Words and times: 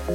All 0.00 0.06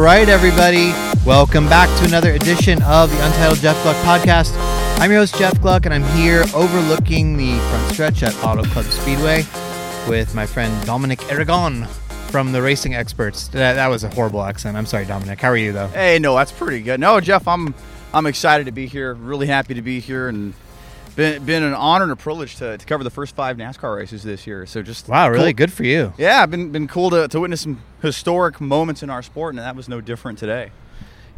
right, 0.00 0.28
everybody. 0.28 0.92
Welcome 1.24 1.68
back 1.68 1.88
to 2.00 2.06
another 2.06 2.32
edition 2.32 2.82
of 2.82 3.10
the 3.10 3.24
Untitled 3.24 3.58
Jeff 3.58 3.80
Gluck 3.84 3.96
podcast. 3.98 4.52
I'm 4.98 5.10
your 5.10 5.20
host, 5.20 5.36
Jeff 5.36 5.60
Gluck, 5.60 5.84
and 5.86 5.94
I'm 5.94 6.02
here 6.16 6.44
overlooking 6.52 7.36
the 7.36 7.56
front 7.58 7.92
stretch 7.92 8.24
at 8.24 8.34
Auto 8.42 8.64
Club 8.64 8.86
Speedway 8.86 9.44
with 10.08 10.34
my 10.34 10.46
friend 10.46 10.84
Dominic 10.84 11.30
Aragon 11.30 11.86
from 12.34 12.50
the 12.50 12.60
Racing 12.60 12.96
Experts. 12.96 13.46
That, 13.46 13.74
that 13.74 13.86
was 13.86 14.02
a 14.02 14.08
horrible 14.08 14.42
accent. 14.42 14.76
I'm 14.76 14.86
sorry, 14.86 15.04
Dominic. 15.04 15.40
How 15.40 15.50
are 15.50 15.56
you, 15.56 15.70
though? 15.70 15.86
Hey, 15.86 16.18
no, 16.18 16.34
that's 16.34 16.50
pretty 16.50 16.80
good. 16.82 16.98
No, 16.98 17.20
Jeff, 17.20 17.46
I'm 17.46 17.72
I'm 18.12 18.26
excited 18.26 18.66
to 18.66 18.72
be 18.72 18.88
here. 18.88 19.14
Really 19.14 19.46
happy 19.46 19.74
to 19.74 19.82
be 19.82 20.00
here, 20.00 20.26
and 20.28 20.52
been 21.14 21.44
been 21.44 21.62
an 21.62 21.74
honor 21.74 22.02
and 22.02 22.10
a 22.12 22.16
privilege 22.16 22.56
to, 22.56 22.76
to 22.76 22.86
cover 22.86 23.04
the 23.04 23.10
first 23.10 23.36
five 23.36 23.56
NASCAR 23.56 23.96
races 23.96 24.24
this 24.24 24.48
year. 24.48 24.66
So 24.66 24.82
just 24.82 25.06
Wow, 25.08 25.28
really 25.30 25.52
cool. 25.52 25.58
good 25.58 25.72
for 25.72 25.84
you. 25.84 26.12
Yeah, 26.18 26.44
been 26.46 26.72
been 26.72 26.88
cool 26.88 27.08
to, 27.10 27.28
to 27.28 27.38
witness 27.38 27.60
some 27.60 27.80
historic 28.02 28.60
moments 28.60 29.04
in 29.04 29.10
our 29.10 29.22
sport, 29.22 29.54
and 29.54 29.60
that 29.60 29.76
was 29.76 29.88
no 29.88 30.00
different 30.00 30.36
today. 30.40 30.72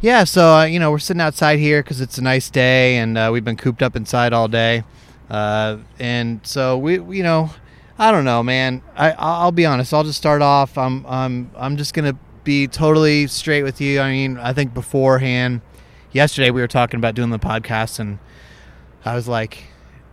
Yeah, 0.01 0.23
so 0.23 0.55
uh, 0.55 0.63
you 0.63 0.79
know 0.79 0.89
we're 0.89 0.97
sitting 0.97 1.21
outside 1.21 1.59
here 1.59 1.83
because 1.83 2.01
it's 2.01 2.17
a 2.17 2.23
nice 2.23 2.49
day, 2.49 2.97
and 2.97 3.19
uh, 3.19 3.29
we've 3.31 3.45
been 3.45 3.55
cooped 3.55 3.83
up 3.83 3.95
inside 3.95 4.33
all 4.33 4.47
day, 4.47 4.83
uh, 5.29 5.77
and 5.99 6.39
so 6.41 6.75
we, 6.75 6.93
you 7.17 7.21
know, 7.21 7.51
I 7.99 8.11
don't 8.11 8.25
know, 8.25 8.43
man. 8.43 8.83
I 8.95 9.11
I'll 9.11 9.51
be 9.51 9.65
honest. 9.65 9.93
I'll 9.93 10.03
just 10.03 10.19
start 10.19 10.41
off. 10.41 10.77
I'm 10.77 11.05
I'm 11.07 11.49
I'm 11.55 11.77
just 11.77 11.93
gonna 11.95 12.13
be 12.43 12.67
totally 12.67 13.25
straight 13.27 13.63
with 13.63 13.81
you. 13.81 13.99
I 13.99 14.11
mean, 14.11 14.37
I 14.37 14.53
think 14.53 14.73
beforehand, 14.73 15.61
yesterday 16.11 16.51
we 16.51 16.61
were 16.61 16.67
talking 16.67 16.99
about 16.99 17.15
doing 17.15 17.31
the 17.31 17.39
podcast, 17.39 17.99
and 17.99 18.19
I 19.03 19.15
was 19.15 19.27
like, 19.27 19.63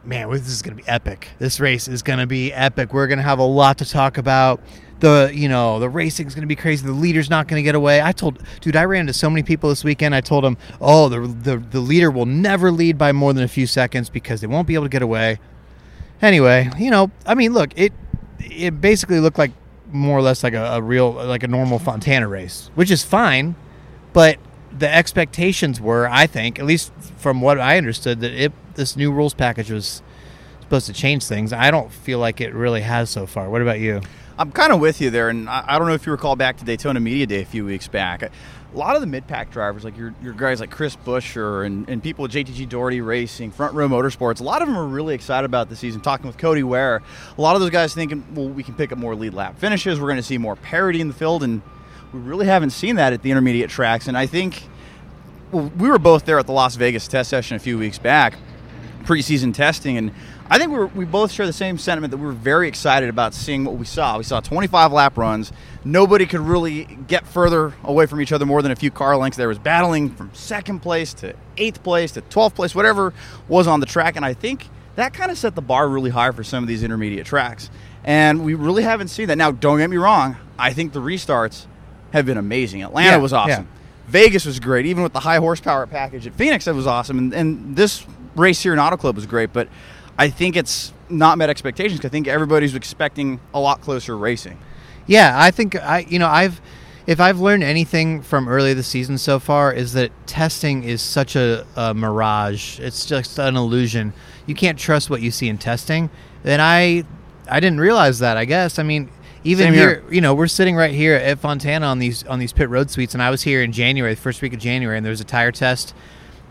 man, 0.02 0.30
this 0.30 0.48
is 0.48 0.62
gonna 0.62 0.76
be 0.76 0.88
epic. 0.88 1.28
This 1.38 1.60
race 1.60 1.86
is 1.86 2.02
gonna 2.02 2.26
be 2.26 2.54
epic. 2.54 2.94
We're 2.94 3.06
gonna 3.06 3.22
have 3.22 3.38
a 3.38 3.44
lot 3.44 3.78
to 3.78 3.84
talk 3.84 4.16
about. 4.16 4.62
The 5.00 5.30
you 5.34 5.50
know 5.50 5.78
the 5.78 5.90
racing's 5.90 6.34
gonna 6.34 6.46
be 6.46 6.56
crazy. 6.56 6.86
The 6.86 6.92
leader's 6.92 7.28
not 7.28 7.48
gonna 7.48 7.62
get 7.62 7.74
away. 7.74 8.00
I 8.00 8.12
told 8.12 8.42
dude, 8.62 8.76
I 8.76 8.84
ran 8.84 9.00
into 9.00 9.12
so 9.12 9.28
many 9.28 9.42
people 9.42 9.68
this 9.68 9.84
weekend. 9.84 10.14
I 10.14 10.22
told 10.22 10.44
them, 10.44 10.56
oh, 10.80 11.10
the 11.10 11.20
the, 11.20 11.58
the 11.58 11.80
leader 11.80 12.10
will 12.10 12.24
never 12.24 12.70
lead 12.70 12.96
by 12.96 13.12
more 13.12 13.34
than 13.34 13.44
a 13.44 13.48
few 13.48 13.66
seconds 13.66 14.08
because 14.08 14.40
they 14.40 14.46
won't 14.46 14.66
be 14.66 14.74
able 14.74 14.86
to 14.86 14.88
get 14.90 15.02
away. 15.02 15.38
Anyway, 16.24 16.70
you 16.78 16.90
know, 16.90 17.10
I 17.26 17.34
mean, 17.34 17.52
look, 17.52 17.72
it 17.76 17.92
it 18.40 18.80
basically 18.80 19.20
looked 19.20 19.36
like 19.36 19.50
more 19.92 20.16
or 20.16 20.22
less 20.22 20.42
like 20.42 20.54
a, 20.54 20.64
a 20.64 20.80
real 20.80 21.12
like 21.12 21.42
a 21.42 21.48
normal 21.48 21.78
Fontana 21.78 22.26
race, 22.26 22.70
which 22.74 22.90
is 22.90 23.04
fine, 23.04 23.54
but 24.14 24.38
the 24.76 24.90
expectations 24.90 25.82
were, 25.82 26.08
I 26.08 26.26
think, 26.26 26.58
at 26.58 26.64
least 26.64 26.92
from 27.18 27.42
what 27.42 27.60
I 27.60 27.76
understood, 27.76 28.20
that 28.20 28.32
it 28.32 28.52
this 28.74 28.96
new 28.96 29.12
rules 29.12 29.34
package 29.34 29.70
was 29.70 30.02
supposed 30.62 30.86
to 30.86 30.94
change 30.94 31.26
things. 31.26 31.52
I 31.52 31.70
don't 31.70 31.92
feel 31.92 32.20
like 32.20 32.40
it 32.40 32.54
really 32.54 32.80
has 32.80 33.10
so 33.10 33.26
far. 33.26 33.50
What 33.50 33.60
about 33.60 33.80
you? 33.80 34.00
I'm 34.38 34.50
kind 34.50 34.72
of 34.72 34.80
with 34.80 35.02
you 35.02 35.10
there, 35.10 35.28
and 35.28 35.46
I, 35.46 35.62
I 35.68 35.78
don't 35.78 35.86
know 35.86 35.94
if 35.94 36.06
you 36.06 36.12
recall 36.12 36.36
back 36.36 36.56
to 36.56 36.64
Daytona 36.64 37.00
Media 37.00 37.26
Day 37.26 37.42
a 37.42 37.44
few 37.44 37.66
weeks 37.66 37.86
back. 37.86 38.32
A 38.74 38.76
lot 38.76 38.96
of 38.96 39.00
the 39.00 39.06
mid-pack 39.06 39.52
drivers, 39.52 39.84
like 39.84 39.96
your, 39.96 40.12
your 40.20 40.32
guys 40.32 40.58
like 40.58 40.70
Chris 40.70 40.96
Buescher 40.96 41.64
and, 41.64 41.88
and 41.88 42.02
people 42.02 42.24
at 42.24 42.32
JTG 42.32 42.68
Doherty 42.68 43.00
Racing, 43.00 43.52
Front 43.52 43.74
Row 43.74 43.88
Motorsports, 43.88 44.40
a 44.40 44.42
lot 44.42 44.62
of 44.62 44.68
them 44.68 44.76
are 44.76 44.84
really 44.86 45.14
excited 45.14 45.44
about 45.44 45.68
the 45.68 45.76
season. 45.76 46.00
Talking 46.00 46.26
with 46.26 46.38
Cody 46.38 46.64
Ware, 46.64 47.00
a 47.38 47.40
lot 47.40 47.54
of 47.54 47.60
those 47.60 47.70
guys 47.70 47.94
thinking, 47.94 48.24
well, 48.34 48.48
we 48.48 48.64
can 48.64 48.74
pick 48.74 48.90
up 48.90 48.98
more 48.98 49.14
lead 49.14 49.32
lap 49.32 49.58
finishes. 49.58 50.00
We're 50.00 50.08
going 50.08 50.16
to 50.16 50.24
see 50.24 50.38
more 50.38 50.56
parity 50.56 51.00
in 51.00 51.06
the 51.06 51.14
field, 51.14 51.44
and 51.44 51.62
we 52.12 52.18
really 52.18 52.46
haven't 52.46 52.70
seen 52.70 52.96
that 52.96 53.12
at 53.12 53.22
the 53.22 53.30
intermediate 53.30 53.70
tracks. 53.70 54.08
And 54.08 54.18
I 54.18 54.26
think 54.26 54.64
well, 55.52 55.70
we 55.78 55.88
were 55.88 56.00
both 56.00 56.24
there 56.24 56.40
at 56.40 56.46
the 56.46 56.52
Las 56.52 56.74
Vegas 56.74 57.06
test 57.06 57.30
session 57.30 57.56
a 57.56 57.60
few 57.60 57.78
weeks 57.78 57.98
back, 57.98 58.36
preseason 59.04 59.52
testing, 59.54 59.96
and 59.96 60.10
I 60.50 60.58
think 60.58 60.70
we, 60.72 60.78
were, 60.78 60.86
we 60.88 61.04
both 61.04 61.30
share 61.32 61.46
the 61.46 61.52
same 61.52 61.78
sentiment 61.78 62.10
that 62.10 62.16
we 62.18 62.26
were 62.26 62.32
very 62.32 62.68
excited 62.68 63.08
about 63.08 63.34
seeing 63.34 63.64
what 63.64 63.76
we 63.76 63.84
saw. 63.84 64.18
We 64.18 64.24
saw 64.24 64.40
25 64.40 64.92
lap 64.92 65.16
runs. 65.16 65.52
Nobody 65.84 66.26
could 66.26 66.40
really 66.40 66.84
get 67.06 67.26
further 67.26 67.72
away 67.84 68.06
from 68.06 68.20
each 68.20 68.32
other 68.32 68.46
more 68.46 68.62
than 68.62 68.72
a 68.72 68.76
few 68.76 68.90
car 68.90 69.16
lengths. 69.16 69.36
There 69.36 69.48
was 69.48 69.58
battling 69.58 70.10
from 70.10 70.30
second 70.34 70.80
place 70.80 71.14
to 71.14 71.34
eighth 71.56 71.82
place 71.82 72.12
to 72.12 72.22
12th 72.22 72.54
place, 72.54 72.74
whatever 72.74 73.12
was 73.48 73.66
on 73.66 73.80
the 73.80 73.86
track, 73.86 74.16
and 74.16 74.24
I 74.24 74.34
think 74.34 74.68
that 74.96 75.12
kind 75.12 75.30
of 75.30 75.38
set 75.38 75.54
the 75.54 75.62
bar 75.62 75.88
really 75.88 76.10
high 76.10 76.30
for 76.30 76.44
some 76.44 76.62
of 76.62 76.68
these 76.68 76.82
intermediate 76.82 77.26
tracks. 77.26 77.70
And 78.04 78.44
we 78.44 78.54
really 78.54 78.82
haven't 78.82 79.08
seen 79.08 79.28
that. 79.28 79.36
Now, 79.38 79.50
don't 79.50 79.78
get 79.78 79.88
me 79.90 79.96
wrong. 79.96 80.36
I 80.58 80.72
think 80.72 80.92
the 80.92 81.00
restarts 81.00 81.66
have 82.12 82.26
been 82.26 82.36
amazing. 82.38 82.82
Atlanta 82.82 83.10
Yeah, 83.10 83.16
was 83.16 83.32
awesome. 83.32 83.64
yeah. 83.64 84.10
Vegas 84.10 84.44
was 84.44 84.60
great, 84.60 84.84
even 84.86 85.02
with 85.02 85.14
the 85.14 85.20
high 85.20 85.38
horsepower 85.38 85.86
package 85.86 86.26
at 86.26 86.34
Phoenix. 86.34 86.66
That 86.66 86.74
was 86.74 86.86
awesome, 86.86 87.16
and, 87.18 87.32
and 87.32 87.74
this 87.74 88.04
race 88.36 88.62
here 88.62 88.72
in 88.72 88.78
Auto 88.78 88.96
Club 88.96 89.16
was 89.16 89.26
great. 89.26 89.52
But 89.52 89.68
I 90.18 90.28
think 90.28 90.56
it's 90.56 90.92
not 91.08 91.38
met 91.38 91.50
expectations. 91.50 92.04
I 92.04 92.08
think 92.08 92.28
everybody's 92.28 92.74
expecting 92.74 93.40
a 93.52 93.60
lot 93.60 93.80
closer 93.80 94.16
racing. 94.16 94.58
Yeah, 95.06 95.32
I 95.34 95.50
think 95.50 95.76
I 95.76 96.06
you 96.08 96.18
know 96.18 96.28
I've 96.28 96.60
if 97.06 97.20
I've 97.20 97.38
learned 97.38 97.62
anything 97.62 98.22
from 98.22 98.48
early 98.48 98.72
this 98.72 98.86
season 98.86 99.18
so 99.18 99.38
far 99.38 99.72
is 99.72 99.92
that 99.92 100.10
testing 100.26 100.84
is 100.84 101.02
such 101.02 101.36
a, 101.36 101.66
a 101.76 101.92
mirage. 101.92 102.80
It's 102.80 103.04
just 103.04 103.38
an 103.38 103.56
illusion. 103.56 104.14
You 104.46 104.54
can't 104.54 104.78
trust 104.78 105.10
what 105.10 105.20
you 105.20 105.30
see 105.30 105.48
in 105.48 105.58
testing. 105.58 106.08
And 106.44 106.62
I 106.62 107.04
I 107.48 107.60
didn't 107.60 107.80
realize 107.80 108.20
that. 108.20 108.36
I 108.36 108.46
guess 108.46 108.78
I 108.78 108.82
mean 108.82 109.10
even 109.44 109.66
Same 109.66 109.74
here. 109.74 110.02
you 110.10 110.22
know, 110.22 110.34
we're 110.34 110.46
sitting 110.46 110.74
right 110.74 110.94
here 110.94 111.14
at 111.14 111.38
Fontana 111.38 111.86
on 111.86 111.98
these 111.98 112.24
on 112.24 112.38
these 112.38 112.52
pit 112.52 112.70
road 112.70 112.90
suites, 112.90 113.12
and 113.12 113.22
I 113.22 113.28
was 113.28 113.42
here 113.42 113.62
in 113.62 113.72
January, 113.72 114.14
the 114.14 114.20
first 114.20 114.40
week 114.40 114.54
of 114.54 114.58
January, 114.58 114.96
and 114.96 115.04
there 115.04 115.10
was 115.10 115.20
a 115.20 115.24
tire 115.24 115.52
test. 115.52 115.94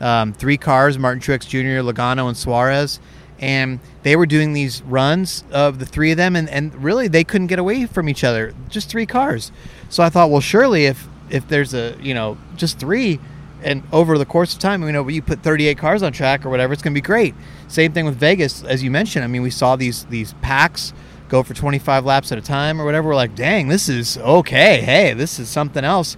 Um, 0.03 0.33
three 0.33 0.57
cars: 0.57 0.99
Martin 0.99 1.21
Truex 1.21 1.47
Jr., 1.47 1.81
Logano, 1.81 2.27
and 2.27 2.35
Suarez, 2.35 2.99
and 3.39 3.79
they 4.03 4.15
were 4.15 4.25
doing 4.25 4.53
these 4.53 4.81
runs 4.83 5.45
of 5.51 5.79
the 5.79 5.85
three 5.85 6.11
of 6.11 6.17
them, 6.17 6.35
and, 6.35 6.49
and 6.49 6.75
really 6.83 7.07
they 7.07 7.23
couldn't 7.23 7.47
get 7.47 7.57
away 7.57 7.85
from 7.85 8.09
each 8.09 8.23
other. 8.23 8.53
Just 8.69 8.89
three 8.89 9.05
cars. 9.05 9.51
So 9.89 10.03
I 10.03 10.09
thought, 10.09 10.29
well, 10.29 10.41
surely 10.41 10.85
if 10.85 11.07
if 11.29 11.47
there's 11.47 11.73
a 11.73 11.95
you 12.01 12.13
know 12.13 12.37
just 12.57 12.79
three, 12.79 13.19
and 13.63 13.81
over 13.91 14.17
the 14.17 14.25
course 14.25 14.53
of 14.53 14.59
time, 14.59 14.83
you 14.83 14.91
know, 14.91 15.07
you 15.07 15.21
put 15.21 15.41
38 15.41 15.77
cars 15.77 16.03
on 16.03 16.11
track 16.11 16.45
or 16.45 16.49
whatever, 16.49 16.73
it's 16.73 16.81
going 16.81 16.93
to 16.93 16.97
be 16.97 17.05
great. 17.05 17.33
Same 17.67 17.93
thing 17.93 18.05
with 18.05 18.17
Vegas, 18.17 18.63
as 18.63 18.83
you 18.83 18.91
mentioned. 18.91 19.23
I 19.23 19.27
mean, 19.27 19.41
we 19.41 19.49
saw 19.49 19.75
these 19.75 20.05
these 20.05 20.33
packs 20.41 20.93
go 21.29 21.43
for 21.43 21.53
25 21.53 22.05
laps 22.05 22.31
at 22.31 22.37
a 22.37 22.41
time 22.41 22.79
or 22.79 22.85
whatever. 22.85 23.09
We're 23.09 23.15
like, 23.15 23.35
dang, 23.35 23.67
this 23.67 23.89
is 23.89 24.17
okay. 24.19 24.81
Hey, 24.81 25.13
this 25.13 25.39
is 25.39 25.49
something 25.49 25.83
else. 25.83 26.15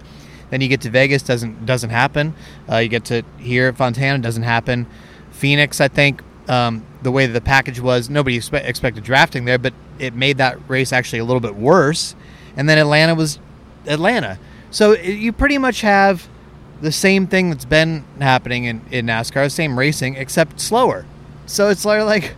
Then 0.50 0.60
you 0.60 0.68
get 0.68 0.80
to 0.82 0.90
Vegas, 0.90 1.22
doesn't 1.22 1.66
doesn't 1.66 1.90
happen. 1.90 2.34
Uh, 2.70 2.76
you 2.76 2.88
get 2.88 3.04
to 3.06 3.22
here 3.38 3.68
at 3.68 3.76
Fontana, 3.76 4.18
doesn't 4.18 4.44
happen. 4.44 4.86
Phoenix, 5.32 5.80
I 5.80 5.88
think 5.88 6.22
um, 6.48 6.84
the 7.02 7.10
way 7.10 7.26
that 7.26 7.32
the 7.32 7.40
package 7.40 7.80
was, 7.80 8.08
nobody 8.08 8.38
expe- 8.38 8.64
expected 8.64 9.04
drafting 9.04 9.44
there, 9.44 9.58
but 9.58 9.74
it 9.98 10.14
made 10.14 10.38
that 10.38 10.58
race 10.68 10.92
actually 10.92 11.18
a 11.18 11.24
little 11.24 11.40
bit 11.40 11.56
worse. 11.56 12.14
And 12.56 12.68
then 12.68 12.78
Atlanta 12.78 13.14
was 13.14 13.38
Atlanta. 13.86 14.38
So 14.70 14.92
it, 14.92 15.16
you 15.16 15.32
pretty 15.32 15.58
much 15.58 15.80
have 15.80 16.28
the 16.80 16.92
same 16.92 17.26
thing 17.26 17.50
that's 17.50 17.64
been 17.64 18.04
happening 18.20 18.64
in, 18.64 18.82
in 18.90 19.06
NASCAR, 19.06 19.50
same 19.50 19.78
racing, 19.78 20.16
except 20.16 20.60
slower. 20.60 21.06
So 21.46 21.68
it's 21.68 21.84
like, 21.84 22.34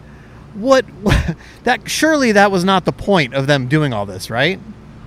what, 0.55 0.85
what 1.03 1.37
that 1.65 1.89
surely 1.89 2.33
that 2.33 2.51
was 2.51 2.65
not 2.65 2.85
the 2.85 2.93
point 2.93 3.35
of 3.35 3.47
them 3.47 3.69
doing 3.69 3.93
all 3.93 4.07
this, 4.07 4.31
right? 4.31 4.61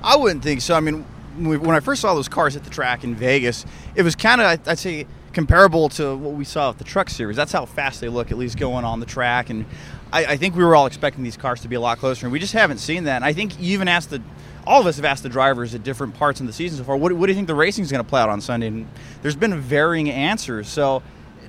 I 0.03 0.15
wouldn't 0.17 0.43
think 0.43 0.61
so. 0.61 0.75
I 0.75 0.79
mean, 0.79 1.05
when 1.37 1.75
I 1.75 1.79
first 1.79 2.01
saw 2.01 2.13
those 2.13 2.27
cars 2.27 2.55
at 2.55 2.63
the 2.63 2.69
track 2.69 3.03
in 3.03 3.15
Vegas, 3.15 3.65
it 3.95 4.03
was 4.03 4.15
kind 4.15 4.41
of, 4.41 4.67
I'd 4.67 4.79
say, 4.79 5.07
comparable 5.33 5.89
to 5.89 6.15
what 6.15 6.33
we 6.33 6.43
saw 6.43 6.71
at 6.71 6.77
the 6.77 6.83
Truck 6.83 7.09
Series. 7.09 7.37
That's 7.37 7.51
how 7.51 7.65
fast 7.65 8.01
they 8.01 8.09
look, 8.09 8.31
at 8.31 8.37
least 8.37 8.57
going 8.57 8.83
on 8.83 8.99
the 8.99 9.05
track. 9.05 9.49
And 9.49 9.65
I, 10.11 10.25
I 10.25 10.37
think 10.37 10.55
we 10.55 10.63
were 10.63 10.75
all 10.75 10.85
expecting 10.85 11.23
these 11.23 11.37
cars 11.37 11.61
to 11.61 11.67
be 11.67 11.75
a 11.75 11.81
lot 11.81 11.97
closer, 11.99 12.25
and 12.25 12.33
we 12.33 12.39
just 12.39 12.53
haven't 12.53 12.79
seen 12.79 13.05
that. 13.05 13.17
And 13.17 13.25
I 13.25 13.33
think 13.33 13.59
you 13.59 13.73
even 13.73 13.87
asked 13.87 14.09
the, 14.09 14.21
all 14.67 14.81
of 14.81 14.87
us 14.87 14.97
have 14.97 15.05
asked 15.05 15.23
the 15.23 15.29
drivers 15.29 15.73
at 15.73 15.83
different 15.83 16.15
parts 16.15 16.39
in 16.39 16.47
the 16.47 16.53
season 16.53 16.77
so 16.77 16.83
far, 16.83 16.97
what, 16.97 17.11
what 17.13 17.27
do 17.27 17.31
you 17.31 17.35
think 17.35 17.47
the 17.47 17.55
racing 17.55 17.83
is 17.83 17.91
going 17.91 18.03
to 18.03 18.09
play 18.09 18.21
out 18.21 18.29
on 18.29 18.41
Sunday? 18.41 18.67
And 18.67 18.87
there's 19.21 19.35
been 19.35 19.59
varying 19.59 20.09
answers. 20.09 20.67
So 20.67 21.01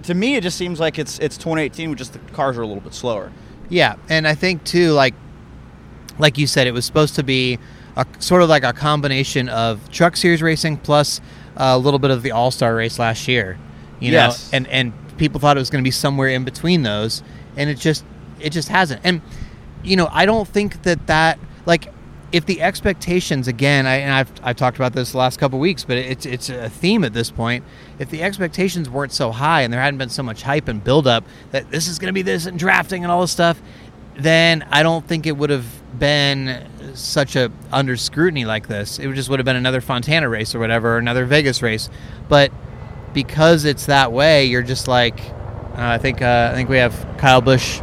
to 0.05 0.14
me, 0.14 0.37
it 0.37 0.43
just 0.43 0.56
seems 0.56 0.81
like 0.81 0.99
it's 0.99 1.19
it's 1.19 1.37
2018, 1.37 1.90
with 1.90 1.99
just 1.99 2.12
the 2.12 2.19
cars 2.32 2.56
are 2.58 2.62
a 2.62 2.67
little 2.67 2.82
bit 2.82 2.94
slower. 2.94 3.32
Yeah, 3.69 3.96
and 4.08 4.26
I 4.26 4.34
think 4.34 4.64
too, 4.64 4.93
like 4.93 5.14
like 6.19 6.38
you 6.38 6.46
said, 6.46 6.67
it 6.67 6.73
was 6.73 6.84
supposed 6.84 7.14
to 7.17 7.23
be 7.23 7.58
a 7.97 8.06
sort 8.19 8.43
of 8.43 8.49
like 8.49 8.65
a 8.65 8.73
combination 8.73 9.49
of 9.49 9.91
Truck 9.91 10.17
Series 10.17 10.43
racing 10.43 10.79
plus 10.79 11.21
uh, 11.56 11.73
a 11.75 11.79
little 11.79 11.99
bit 11.99 12.11
of 12.11 12.23
the 12.23 12.33
All 12.33 12.50
Star 12.50 12.75
race 12.75 12.99
last 12.99 13.29
year. 13.29 13.59
You 14.00 14.12
Yes. 14.12 14.50
know, 14.53 14.56
and 14.56 14.67
and 14.69 14.93
people 15.19 15.41
thought 15.41 15.56
it 15.56 15.61
was 15.61 15.71
going 15.71 15.83
to 15.83 15.87
be 15.87 15.91
somewhere 15.93 16.29
in 16.29 16.44
between 16.44 16.83
those, 16.83 17.23
and 17.56 17.69
it 17.71 17.79
just 17.79 18.05
it 18.41 18.50
just 18.50 18.69
hasn't. 18.69 19.00
And 19.05 19.21
you 19.85 19.97
know, 19.97 20.09
I 20.11 20.27
don't 20.27 20.49
think 20.49 20.83
that 20.83 21.06
that 21.06 21.39
like 21.67 21.93
if 22.33 22.47
the 22.47 22.62
expectations 22.62 23.47
again, 23.47 23.87
I, 23.87 23.97
and 23.97 24.12
I've 24.12 24.33
I've 24.43 24.56
talked 24.56 24.77
about 24.77 24.94
this 24.94 25.12
the 25.12 25.19
last 25.19 25.39
couple 25.39 25.59
weeks, 25.59 25.85
but 25.85 25.99
it's 25.99 26.25
it's 26.25 26.49
a 26.49 26.71
theme 26.71 27.05
at 27.05 27.12
this 27.12 27.31
point. 27.31 27.62
If 27.99 28.09
the 28.11 28.23
expectations 28.23 28.89
weren't 28.89 29.12
so 29.12 29.31
high 29.33 29.61
and 29.62 29.73
there 29.73 29.81
hadn't 29.81 29.99
been 29.99 30.09
so 30.09 30.23
much 30.23 30.43
hype 30.43 30.67
and 30.67 30.83
buildup 30.83 31.25
that 31.50 31.71
this 31.71 31.87
is 31.89 31.99
going 31.99 32.06
to 32.09 32.12
be 32.15 32.23
this 32.23 32.47
and 32.47 32.59
drafting 32.59 33.05
and 33.05 33.12
all 33.12 33.21
this 33.21 33.31
stuff, 33.33 33.61
then 34.17 34.67
I 34.70 34.82
don't 34.82 35.06
think 35.06 35.26
it 35.26 35.37
would 35.37 35.50
have 35.50 35.67
been 35.99 36.67
such 36.94 37.37
a 37.37 37.50
under 37.70 37.97
scrutiny 37.97 38.44
like 38.44 38.69
this. 38.69 38.99
It 38.99 39.12
just 39.14 39.29
would 39.29 39.38
have 39.38 39.47
been 39.47 39.56
another 39.56 39.81
Fontana 39.81 40.29
race 40.29 40.55
or 40.55 40.59
whatever, 40.59 40.94
or 40.94 40.99
another 40.99 41.25
Vegas 41.25 41.62
race. 41.62 41.88
But 42.29 42.53
because 43.12 43.64
it's 43.64 43.87
that 43.87 44.12
way, 44.12 44.47
you're 44.47 44.62
just 44.62 44.88
like, 44.88 45.20
uh, 45.20 45.76
I 45.76 45.99
think 45.99 46.23
uh, 46.23 46.50
I 46.53 46.55
think 46.55 46.69
we 46.69 46.79
have 46.79 47.17
Kyle 47.19 47.41
Busch 47.41 47.81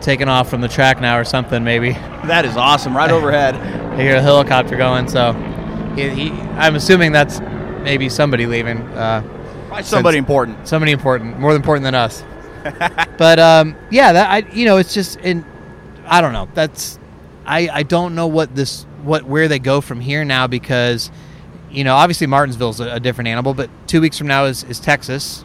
taking 0.00 0.28
off 0.28 0.48
from 0.48 0.60
the 0.60 0.68
track 0.68 1.00
now 1.00 1.18
or 1.18 1.24
something 1.24 1.64
maybe. 1.64 1.96
That 2.26 2.44
is 2.44 2.56
awesome, 2.56 2.96
right 2.96 3.10
overhead. 3.12 3.54
I 3.54 4.02
hear 4.02 4.16
a 4.16 4.20
helicopter 4.20 4.76
going, 4.76 5.08
so 5.08 5.32
he, 5.94 6.08
he, 6.08 6.30
I'm 6.58 6.74
assuming 6.74 7.12
that's 7.12 7.38
maybe 7.82 8.08
somebody 8.08 8.46
leaving. 8.46 8.78
Uh, 8.78 9.22
somebody 9.84 10.18
important. 10.18 10.66
somebody 10.66 10.90
important, 10.90 11.38
more 11.38 11.54
important 11.54 11.84
than 11.84 11.94
us. 11.94 12.24
but 13.16 13.38
um, 13.38 13.76
yeah, 13.92 14.12
that 14.12 14.28
I 14.28 14.38
you 14.50 14.64
know 14.64 14.78
it's 14.78 14.92
just 14.92 15.18
in 15.20 15.44
I 16.06 16.20
don't 16.20 16.32
know. 16.32 16.48
That's 16.54 16.98
I 17.44 17.68
I 17.72 17.82
don't 17.82 18.14
know 18.14 18.26
what 18.26 18.54
this 18.54 18.84
what 19.02 19.24
where 19.24 19.48
they 19.48 19.58
go 19.58 19.80
from 19.80 20.00
here 20.00 20.24
now 20.24 20.46
because 20.46 21.10
you 21.70 21.84
know 21.84 21.94
obviously 21.94 22.26
Martinsville's 22.26 22.80
a, 22.80 22.94
a 22.94 23.00
different 23.00 23.28
animal, 23.28 23.54
but 23.54 23.70
two 23.86 24.00
weeks 24.00 24.18
from 24.18 24.26
now 24.26 24.44
is 24.46 24.64
is 24.64 24.80
Texas. 24.80 25.44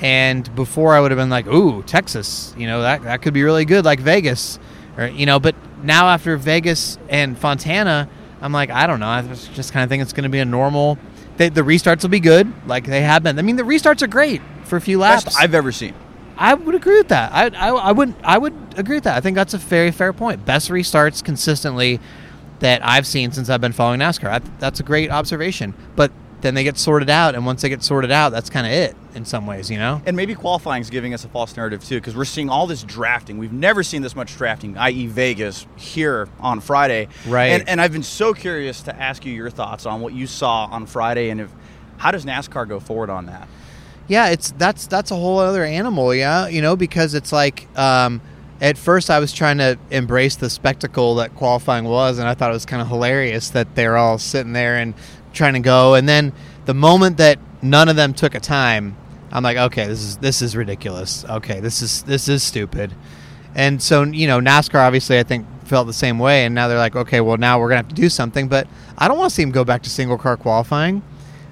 And 0.00 0.52
before 0.56 0.94
I 0.94 1.00
would 1.00 1.10
have 1.12 1.18
been 1.18 1.30
like, 1.30 1.46
"Ooh, 1.46 1.82
Texas, 1.84 2.54
you 2.58 2.66
know 2.66 2.82
that 2.82 3.02
that 3.04 3.22
could 3.22 3.34
be 3.34 3.42
really 3.44 3.64
good, 3.64 3.84
like 3.84 4.00
Vegas," 4.00 4.58
or 4.98 5.06
you 5.06 5.26
know. 5.26 5.38
But 5.38 5.54
now 5.82 6.08
after 6.08 6.36
Vegas 6.36 6.98
and 7.08 7.38
Fontana, 7.38 8.08
I'm 8.40 8.52
like, 8.52 8.70
I 8.70 8.86
don't 8.88 8.98
know. 8.98 9.06
I 9.08 9.22
just- 9.22 9.52
just 9.54 9.72
kind 9.72 9.84
of 9.84 9.88
think 9.90 10.02
it's 10.02 10.12
going 10.12 10.24
to 10.24 10.28
be 10.30 10.40
a 10.40 10.44
normal. 10.44 10.98
They, 11.36 11.48
the 11.50 11.62
restarts 11.62 12.02
will 12.02 12.10
be 12.10 12.20
good, 12.20 12.52
like 12.66 12.84
they 12.86 13.02
have 13.02 13.22
been. 13.22 13.38
I 13.38 13.42
mean, 13.42 13.56
the 13.56 13.62
restarts 13.62 14.02
are 14.02 14.06
great 14.08 14.42
for 14.64 14.76
a 14.76 14.80
few 14.80 14.98
laps. 14.98 15.24
Best 15.24 15.40
I've 15.40 15.54
ever 15.54 15.70
seen. 15.70 15.94
I 16.36 16.54
would 16.54 16.74
agree 16.74 16.98
with 16.98 17.08
that. 17.08 17.32
I, 17.32 17.46
I, 17.56 17.70
I 17.70 17.92
would 17.92 18.14
I 18.22 18.38
would 18.38 18.54
agree 18.76 18.96
with 18.96 19.04
that. 19.04 19.16
I 19.16 19.20
think 19.20 19.34
that's 19.34 19.54
a 19.54 19.58
very 19.58 19.90
fair 19.90 20.12
point. 20.12 20.44
Best 20.44 20.70
restarts 20.70 21.22
consistently 21.22 22.00
that 22.60 22.84
I've 22.84 23.06
seen 23.06 23.32
since 23.32 23.50
I've 23.50 23.60
been 23.60 23.72
following 23.72 24.00
NASCAR. 24.00 24.28
I, 24.28 24.38
that's 24.58 24.80
a 24.80 24.84
great 24.84 25.10
observation. 25.10 25.74
But 25.96 26.12
then 26.42 26.54
they 26.54 26.64
get 26.64 26.76
sorted 26.76 27.08
out, 27.08 27.34
and 27.34 27.46
once 27.46 27.62
they 27.62 27.68
get 27.68 27.82
sorted 27.82 28.10
out, 28.10 28.30
that's 28.30 28.50
kind 28.50 28.66
of 28.66 28.72
it 28.72 28.96
in 29.14 29.24
some 29.24 29.46
ways, 29.46 29.70
you 29.70 29.78
know. 29.78 30.02
And 30.06 30.16
maybe 30.16 30.34
qualifying 30.34 30.80
is 30.80 30.90
giving 30.90 31.14
us 31.14 31.24
a 31.24 31.28
false 31.28 31.56
narrative 31.56 31.84
too, 31.84 31.96
because 31.96 32.16
we're 32.16 32.24
seeing 32.24 32.50
all 32.50 32.66
this 32.66 32.82
drafting. 32.82 33.38
We've 33.38 33.52
never 33.52 33.82
seen 33.82 34.02
this 34.02 34.16
much 34.16 34.36
drafting, 34.36 34.76
i.e., 34.76 35.06
Vegas, 35.06 35.66
here 35.76 36.28
on 36.40 36.60
Friday. 36.60 37.08
Right. 37.26 37.48
And, 37.48 37.68
and 37.68 37.80
I've 37.80 37.92
been 37.92 38.02
so 38.02 38.34
curious 38.34 38.82
to 38.82 38.96
ask 38.96 39.24
you 39.24 39.32
your 39.32 39.50
thoughts 39.50 39.86
on 39.86 40.00
what 40.00 40.14
you 40.14 40.26
saw 40.26 40.66
on 40.66 40.86
Friday, 40.86 41.30
and 41.30 41.40
if 41.40 41.50
how 41.98 42.10
does 42.10 42.24
NASCAR 42.24 42.68
go 42.68 42.80
forward 42.80 43.10
on 43.10 43.26
that? 43.26 43.46
Yeah, 44.08 44.28
it's 44.28 44.50
that's 44.52 44.86
that's 44.86 45.10
a 45.10 45.14
whole 45.14 45.38
other 45.38 45.64
animal, 45.64 46.14
yeah. 46.14 46.48
You 46.48 46.62
know, 46.62 46.76
because 46.76 47.14
it's 47.14 47.32
like 47.32 47.66
um, 47.78 48.20
at 48.60 48.76
first 48.76 49.10
I 49.10 49.18
was 49.18 49.32
trying 49.32 49.58
to 49.58 49.78
embrace 49.90 50.36
the 50.36 50.50
spectacle 50.50 51.16
that 51.16 51.34
qualifying 51.34 51.84
was, 51.84 52.18
and 52.18 52.28
I 52.28 52.34
thought 52.34 52.50
it 52.50 52.54
was 52.54 52.66
kind 52.66 52.82
of 52.82 52.88
hilarious 52.88 53.50
that 53.50 53.74
they're 53.74 53.96
all 53.96 54.18
sitting 54.18 54.52
there 54.52 54.76
and 54.76 54.94
trying 55.32 55.54
to 55.54 55.60
go, 55.60 55.94
and 55.94 56.08
then 56.08 56.32
the 56.64 56.74
moment 56.74 57.16
that 57.16 57.38
none 57.62 57.88
of 57.88 57.96
them 57.96 58.12
took 58.12 58.34
a 58.34 58.40
time, 58.40 58.96
I'm 59.30 59.42
like, 59.42 59.56
okay, 59.56 59.86
this 59.86 60.02
is 60.02 60.16
this 60.18 60.42
is 60.42 60.56
ridiculous. 60.56 61.24
Okay, 61.24 61.60
this 61.60 61.80
is 61.82 62.02
this 62.02 62.28
is 62.28 62.42
stupid. 62.42 62.94
And 63.54 63.82
so 63.82 64.02
you 64.02 64.26
know, 64.26 64.40
NASCAR 64.40 64.80
obviously 64.80 65.18
I 65.18 65.22
think 65.22 65.46
felt 65.64 65.86
the 65.86 65.92
same 65.92 66.18
way, 66.18 66.44
and 66.44 66.54
now 66.54 66.68
they're 66.68 66.78
like, 66.78 66.96
okay, 66.96 67.20
well 67.20 67.36
now 67.36 67.58
we're 67.58 67.68
gonna 67.68 67.78
have 67.78 67.88
to 67.88 67.94
do 67.94 68.08
something, 68.08 68.48
but 68.48 68.66
I 68.98 69.08
don't 69.08 69.16
want 69.16 69.30
to 69.30 69.34
see 69.34 69.42
them 69.42 69.52
go 69.52 69.64
back 69.64 69.82
to 69.84 69.90
single 69.90 70.18
car 70.18 70.36
qualifying. 70.36 71.02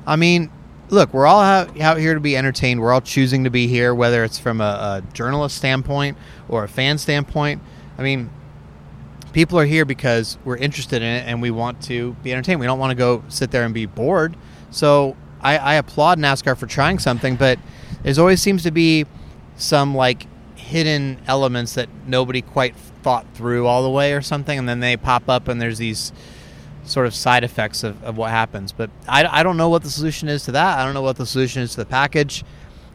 I 0.06 0.17
mean, 0.17 0.50
look, 0.90 1.14
we're 1.14 1.26
all 1.26 1.40
out, 1.40 1.81
out 1.81 1.98
here 1.98 2.14
to 2.14 2.20
be 2.20 2.37
entertained. 2.37 2.81
We're 2.81 2.92
all 2.92 3.00
choosing 3.00 3.44
to 3.44 3.50
be 3.50 3.66
here, 3.66 3.94
whether 3.94 4.25
it's 4.25 4.38
from 4.38 4.60
a, 4.60 5.02
a 5.02 5.12
journalist 5.12 5.56
standpoint 5.56 6.19
or 6.48 6.64
a 6.64 6.69
fan 6.69 6.98
standpoint. 6.98 7.62
I 7.96 8.02
mean, 8.02 8.31
people 9.32 9.58
are 9.58 9.64
here 9.64 9.84
because 9.84 10.37
we're 10.44 10.56
interested 10.56 11.02
in 11.02 11.08
it 11.08 11.26
and 11.26 11.40
we 11.40 11.50
want 11.50 11.82
to 11.82 12.14
be 12.22 12.32
entertained. 12.32 12.60
We 12.60 12.66
don't 12.66 12.78
want 12.78 12.90
to 12.90 12.96
go 12.96 13.22
sit 13.28 13.50
there 13.50 13.64
and 13.64 13.72
be 13.72 13.87
bored. 13.87 14.37
So 14.70 15.16
I, 15.40 15.58
I 15.58 15.75
applaud 15.75 16.19
NASCAR 16.19 16.56
for 16.56 16.66
trying 16.66 16.98
something, 16.98 17.36
but 17.36 17.58
there's 18.02 18.19
always 18.19 18.43
seems 18.43 18.62
to 18.64 18.70
be 18.70 19.06
some 19.56 19.94
like 19.94 20.26
hidden 20.56 21.20
elements 21.26 21.75
that 21.75 21.88
nobody 22.06 22.43
quite 22.43 22.76
thought 23.02 23.26
through 23.34 23.66
all 23.66 23.82
the 23.82 23.90
way 23.90 24.12
or 24.12 24.20
something, 24.20 24.58
and 24.58 24.69
then 24.69 24.81
they 24.81 24.96
pop 24.96 25.28
up 25.28 25.48
and 25.48 25.60
there's 25.60 25.78
these 25.78 26.12
sort 26.85 27.06
of 27.06 27.15
side 27.15 27.44
effects 27.44 27.85
of, 27.85 28.03
of 28.05 28.17
what 28.17 28.31
happens. 28.31 28.73
But 28.73 28.91
I, 29.09 29.25
I 29.25 29.43
don't 29.43 29.56
know 29.56 29.69
what 29.69 29.82
the 29.82 29.91
solution 29.91 30.29
is 30.29 30.44
to 30.44 30.53
that. 30.53 30.79
I 30.79 30.85
don't 30.85 30.94
know 30.94 31.03
what 31.03 31.17
the 31.17 31.27
solution 31.27 31.62
is 31.62 31.73
to 31.73 31.79
the 31.79 31.87
package. 31.87 32.44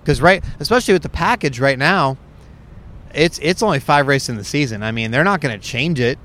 Because 0.02 0.22
right, 0.22 0.44
especially 0.60 0.94
with 0.94 1.02
the 1.02 1.10
package 1.10 1.60
right 1.60 1.80
now, 1.80 2.18
it's 3.14 3.40
it's 3.42 3.64
only 3.64 3.80
five 3.80 4.08
races 4.08 4.30
in 4.30 4.36
the 4.36 4.44
season. 4.44 4.84
I 4.84 4.92
mean, 4.92 5.10
they're 5.10 5.24
not 5.24 5.42
going 5.42 5.60
to 5.60 5.66
change 5.66 6.00
it. 6.00 6.20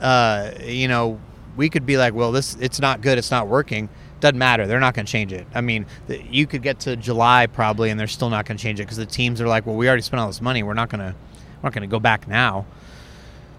Uh, 0.00 0.50
you 0.64 0.88
know, 0.88 1.20
we 1.56 1.68
could 1.68 1.86
be 1.86 1.96
like, 1.96 2.14
well, 2.14 2.32
this 2.32 2.56
it's 2.60 2.80
not 2.80 3.02
good, 3.02 3.18
it's 3.18 3.30
not 3.30 3.46
working. 3.46 3.88
Doesn't 4.18 4.38
matter. 4.38 4.66
They're 4.66 4.80
not 4.80 4.94
going 4.94 5.06
to 5.06 5.12
change 5.12 5.32
it. 5.32 5.46
I 5.54 5.60
mean, 5.62 5.86
the, 6.06 6.22
you 6.24 6.46
could 6.46 6.62
get 6.62 6.80
to 6.80 6.96
July 6.96 7.46
probably, 7.46 7.90
and 7.90 7.98
they're 7.98 8.06
still 8.06 8.30
not 8.30 8.44
going 8.46 8.58
to 8.58 8.62
change 8.62 8.80
it 8.80 8.82
because 8.82 8.98
the 8.98 9.06
teams 9.06 9.40
are 9.40 9.48
like, 9.48 9.64
well, 9.64 9.76
we 9.76 9.88
already 9.88 10.02
spent 10.02 10.20
all 10.20 10.26
this 10.26 10.42
money. 10.42 10.62
We're 10.62 10.74
not 10.74 10.90
going 10.90 11.00
to 11.00 11.14
we're 11.62 11.66
not 11.68 11.72
going 11.72 11.88
to 11.88 11.92
go 11.92 12.00
back 12.00 12.26
now. 12.26 12.66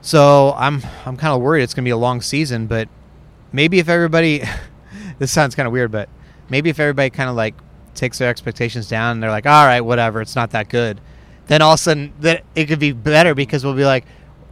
So 0.02 0.54
I'm 0.58 0.82
I'm 1.06 1.16
kind 1.18 1.34
of 1.34 1.42
worried 1.42 1.64
it's 1.64 1.74
going 1.74 1.84
to 1.84 1.88
be 1.88 1.92
a 1.92 1.98
long 1.98 2.22
season, 2.22 2.68
but 2.68 2.90
maybe 3.52 3.80
if 3.80 3.90
everybody 3.90 4.44
this 5.20 5.32
sounds 5.32 5.56
kind 5.56 5.68
of 5.68 5.74
weird, 5.74 5.92
but 5.92 6.10
maybe 6.50 6.70
if 6.70 6.80
everybody 6.80 7.10
kind 7.10 7.30
of 7.30 7.36
like 7.36 7.56
takes 7.94 8.18
their 8.18 8.30
expectations 8.30 8.88
down 8.88 9.14
and 9.14 9.24
they're 9.24 9.32
like, 9.32 9.46
all 9.46 9.66
right, 9.66 9.82
whatever, 9.82 10.22
it's 10.22 10.36
not 10.36 10.52
that 10.52 10.70
good, 10.70 11.02
then 11.48 11.62
all 11.62 11.74
of 11.74 11.80
a 11.80 11.84
sudden 11.84 12.14
that 12.22 12.44
it 12.56 12.66
could 12.66 12.80
be 12.80 12.92
better 12.92 13.36
because 13.36 13.64
we'll 13.64 13.76
be 13.76 13.86
like, 13.86 14.06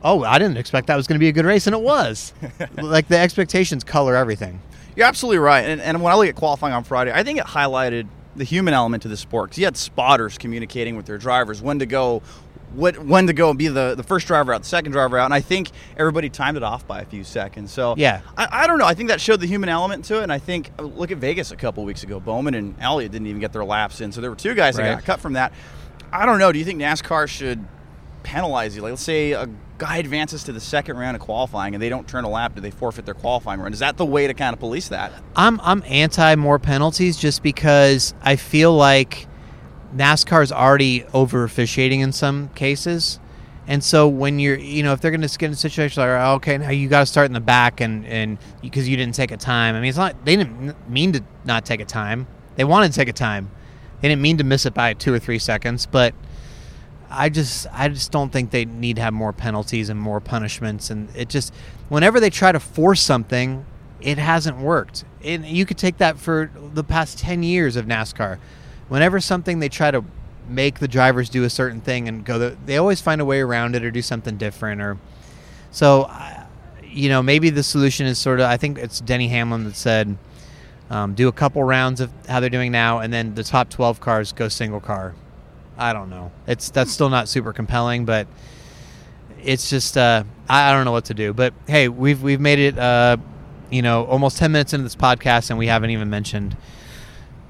oh, 0.04 0.24
I 0.24 0.40
didn't 0.40 0.57
expect 0.57 0.88
that 0.88 0.96
was 0.96 1.07
going 1.07 1.16
to 1.16 1.19
be 1.19 1.28
a 1.28 1.31
good 1.31 1.46
race, 1.46 1.68
and 1.68 1.74
it 1.74 1.81
was. 1.81 2.34
like 2.78 3.07
the 3.07 3.18
expectations 3.18 3.84
color 3.84 4.16
everything. 4.16 4.62
You're 4.96 5.07
absolutely 5.07 5.40
right. 5.40 5.62
And, 5.62 5.81
and 5.81 6.01
when 6.01 6.12
I 6.12 6.16
look 6.16 6.28
at 6.28 6.36
qualifying 6.36 6.74
on 6.74 6.84
Friday, 6.84 7.12
I 7.12 7.24
think 7.24 7.40
it 7.40 7.46
highlighted 7.46 8.07
the 8.36 8.44
human 8.44 8.74
element 8.74 9.04
to 9.04 9.10
the 9.10 9.18
sport 9.18 9.50
because 9.50 9.60
you 9.60 9.66
had 9.66 9.78
spotters 9.78 10.38
communicating 10.38 10.96
with 10.96 11.06
their 11.06 11.18
drivers 11.18 11.62
when 11.62 11.80
to 11.80 11.86
go, 11.86 12.22
what 12.74 12.98
when 13.00 13.27
to 13.27 13.33
go 13.33 13.50
and 13.50 13.57
be 13.57 13.68
the, 13.68 13.95
the 13.95 14.04
first 14.04 14.27
driver 14.27 14.54
out, 14.54 14.62
the 14.62 14.68
second 14.68 14.92
driver 14.92 15.18
out, 15.18 15.25
and 15.25 15.33
I 15.33 15.42
think 15.42 15.71
everybody 15.98 16.30
timed 16.30 16.57
it 16.57 16.63
off 16.63 16.86
by 16.88 17.01
a 17.01 17.06
few 17.06 17.24
seconds. 17.24 17.71
So 17.71 17.95
Yeah. 17.98 18.21
I, 18.38 18.63
I 18.63 18.68
don't 18.68 18.80
know. 18.80 18.86
I 18.86 18.94
think 18.94 19.10
that 19.10 19.19
showed 19.21 19.39
the 19.39 19.48
human 19.48 19.69
element 19.69 20.06
to 20.06 20.19
it, 20.19 20.24
and 20.24 20.31
I 20.33 20.39
think 20.39 20.71
uh, 20.77 20.83
look 20.83 21.12
at 21.12 21.18
Vegas 21.18 21.51
a 21.51 21.56
couple 21.56 21.83
weeks 21.86 22.04
ago. 22.04 22.19
Bowman 22.19 22.54
and 22.54 22.75
Elliott 22.80 23.12
didn't 23.12 23.27
even 23.27 23.39
get 23.39 23.54
their 23.54 23.66
laps 23.66 24.01
in, 24.01 24.12
so 24.12 24.21
there 24.21 24.30
were 24.30 24.36
two 24.36 24.54
guys 24.54 24.75
that 24.75 24.95
got 24.95 25.06
cut 25.06 25.19
from 25.19 25.33
that. 25.33 25.54
I 26.12 26.25
don't 26.25 26.39
know. 26.39 26.51
Do 26.51 26.60
you 26.60 26.66
think 26.66 26.81
NASCAR 26.81 27.27
should 27.27 27.66
penalize 28.24 28.75
you? 28.75 28.81
Like, 28.81 28.92
let's 28.92 29.01
say 29.01 29.31
a 29.31 29.48
guy 29.77 29.98
advances 29.98 30.44
to 30.44 30.51
the 30.51 30.60
second 30.60 30.98
round 30.98 31.15
of 31.15 31.22
qualifying 31.22 31.74
and 31.74 31.81
they 31.81 31.89
don't 31.89 32.07
turn 32.07 32.25
a 32.25 32.30
lap. 32.30 32.54
Do 32.54 32.62
they 32.62 32.72
forfeit 32.72 33.06
their 33.06 33.13
qualifying 33.13 33.62
run? 33.62 33.74
Is 33.74 33.80
that 33.80 33.98
the 33.98 34.06
way 34.06 34.27
to 34.27 34.33
kind 34.33 34.54
of 34.54 34.60
police 34.60 34.89
that? 34.89 35.12
I'm 35.36 35.60
I'm 35.62 35.83
anti 35.88 36.36
more 36.36 36.60
penalties 36.60 37.17
just 37.17 37.41
because 37.41 38.13
I 38.22 38.36
feel 38.36 38.74
like 38.74 39.27
NASCAR's 39.96 40.51
already 40.51 41.03
over 41.13 41.43
officiating 41.43 42.01
in 42.01 42.12
some 42.12 42.50
cases. 42.50 43.19
And 43.67 43.84
so 43.84 44.08
when 44.08 44.39
you're, 44.39 44.58
you 44.58 44.81
know, 44.81 44.93
if 44.93 45.01
they're 45.01 45.12
going 45.12 45.22
to 45.22 45.38
get 45.38 45.46
in 45.46 45.51
a 45.53 45.55
situation 45.55 46.01
like, 46.01 46.10
oh, 46.10 46.34
okay, 46.36 46.58
now 46.58 46.72
you 46.72 46.89
got 46.89 47.01
to 47.01 47.05
start 47.05 47.27
in 47.27 47.34
the 47.34 47.39
back 47.39 47.81
and 47.81 48.05
and 48.05 48.38
because 48.62 48.89
you 48.89 48.98
didn't 48.98 49.15
take 49.15 49.31
a 49.31 49.38
time. 49.38 49.75
I 49.75 49.79
mean, 49.79 49.89
it's 49.89 49.98
not 49.98 50.25
they 50.25 50.36
didn't 50.36 50.89
mean 50.89 51.13
to 51.13 51.24
not 51.46 51.65
take 51.65 51.79
a 51.79 51.86
time. 51.86 52.27
They 52.55 52.63
wanted 52.63 52.91
to 52.91 52.96
take 52.96 53.10
a 53.10 53.13
time. 53.13 53.51
They 54.01 54.08
didn't 54.08 54.22
mean 54.22 54.38
to 54.38 54.43
miss 54.43 54.65
it 54.65 54.74
by 54.74 54.93
two 54.93 55.13
or 55.13 55.19
three 55.19 55.39
seconds, 55.39 55.86
but 55.86 56.15
I 57.12 57.29
just 57.29 57.67
I 57.72 57.89
just 57.89 58.12
don't 58.12 58.31
think 58.31 58.51
they 58.51 58.65
need 58.65 58.96
to 58.96 59.01
have 59.03 59.13
more 59.13 59.34
penalties 59.34 59.89
and 59.89 60.00
more 60.00 60.19
punishments 60.19 60.89
and 60.89 61.10
it 61.15 61.29
just 61.29 61.53
whenever 61.89 62.19
they 62.19 62.29
try 62.29 62.51
to 62.51 62.60
force 62.60 63.01
something 63.01 63.65
it 64.01 64.17
hasn't 64.17 64.58
worked. 64.58 65.03
And 65.24 65.46
you 65.46 65.65
could 65.65 65.77
take 65.77 65.98
that 65.98 66.17
for 66.17 66.51
the 66.74 66.84
past 66.84 67.19
10 67.19 67.43
years 67.43 67.75
of 67.75 67.86
NASCAR. 67.86 68.39
Whenever 68.89 69.19
something 69.19 69.60
they 69.60 69.69
try 69.69 69.91
to 69.91 70.03
make 70.48 70.79
the 70.79 70.88
drivers 70.88 71.29
do 71.29 71.43
a 71.43 71.50
certain 71.50 71.79
thing 71.79 72.08
and 72.08 72.25
go 72.25 72.39
the, 72.39 72.58
they 72.65 72.77
always 72.77 73.00
find 73.00 73.22
a 73.22 73.25
way 73.25 73.39
around 73.39 73.75
it 73.75 73.84
or 73.84 73.91
do 73.91 74.01
something 74.01 74.36
different 74.36 74.81
or 74.81 74.98
so 75.69 76.12
you 76.84 77.08
know 77.08 77.22
maybe 77.22 77.51
the 77.51 77.62
solution 77.62 78.08
is 78.08 78.17
sort 78.17 78.39
of 78.39 78.48
I 78.48 78.58
think 78.58 78.79
it's 78.79 79.00
Denny 79.00 79.27
Hamlin 79.27 79.63
that 79.65 79.75
said 79.75 80.17
um, 80.89 81.13
do 81.13 81.27
a 81.27 81.31
couple 81.31 81.63
rounds 81.63 82.01
of 82.01 82.12
how 82.27 82.39
they're 82.39 82.50
doing 82.50 82.72
now 82.72 82.98
and 82.98 83.13
then 83.13 83.36
the 83.36 83.43
top 83.43 83.69
12 83.69 84.00
cars 84.00 84.31
go 84.31 84.48
single 84.48 84.79
car 84.79 85.13
I 85.79 85.93
don't 85.93 86.10
know. 86.10 86.31
It's 86.46 86.69
that's 86.69 86.91
still 86.91 87.10
not 87.10 87.29
super 87.29 87.53
compelling, 87.53 88.03
but 88.03 88.27
it's 89.41 89.69
just 89.69 89.98
uh, 89.98 90.24
I, 90.50 90.69
I 90.69 90.74
don't 90.74 90.84
know 90.84 90.91
what 90.91 91.05
to 91.05 91.13
do. 91.13 91.34
But 91.34 91.53
hey, 91.67 91.88
we've 91.88 92.22
we've 92.22 92.41
made 92.41 92.60
it 92.60 92.77
uh, 92.77 93.15
you 93.72 93.81
know 93.81 94.03
almost 94.05 94.38
ten 94.38 94.51
minutes 94.51 94.74
into 94.74 94.84
this 94.84 94.98
podcast, 94.98 95.50
and 95.50 95.58
we 95.58 95.67
haven't 95.67 95.91
even 95.91 96.10
mentioned 96.10 96.58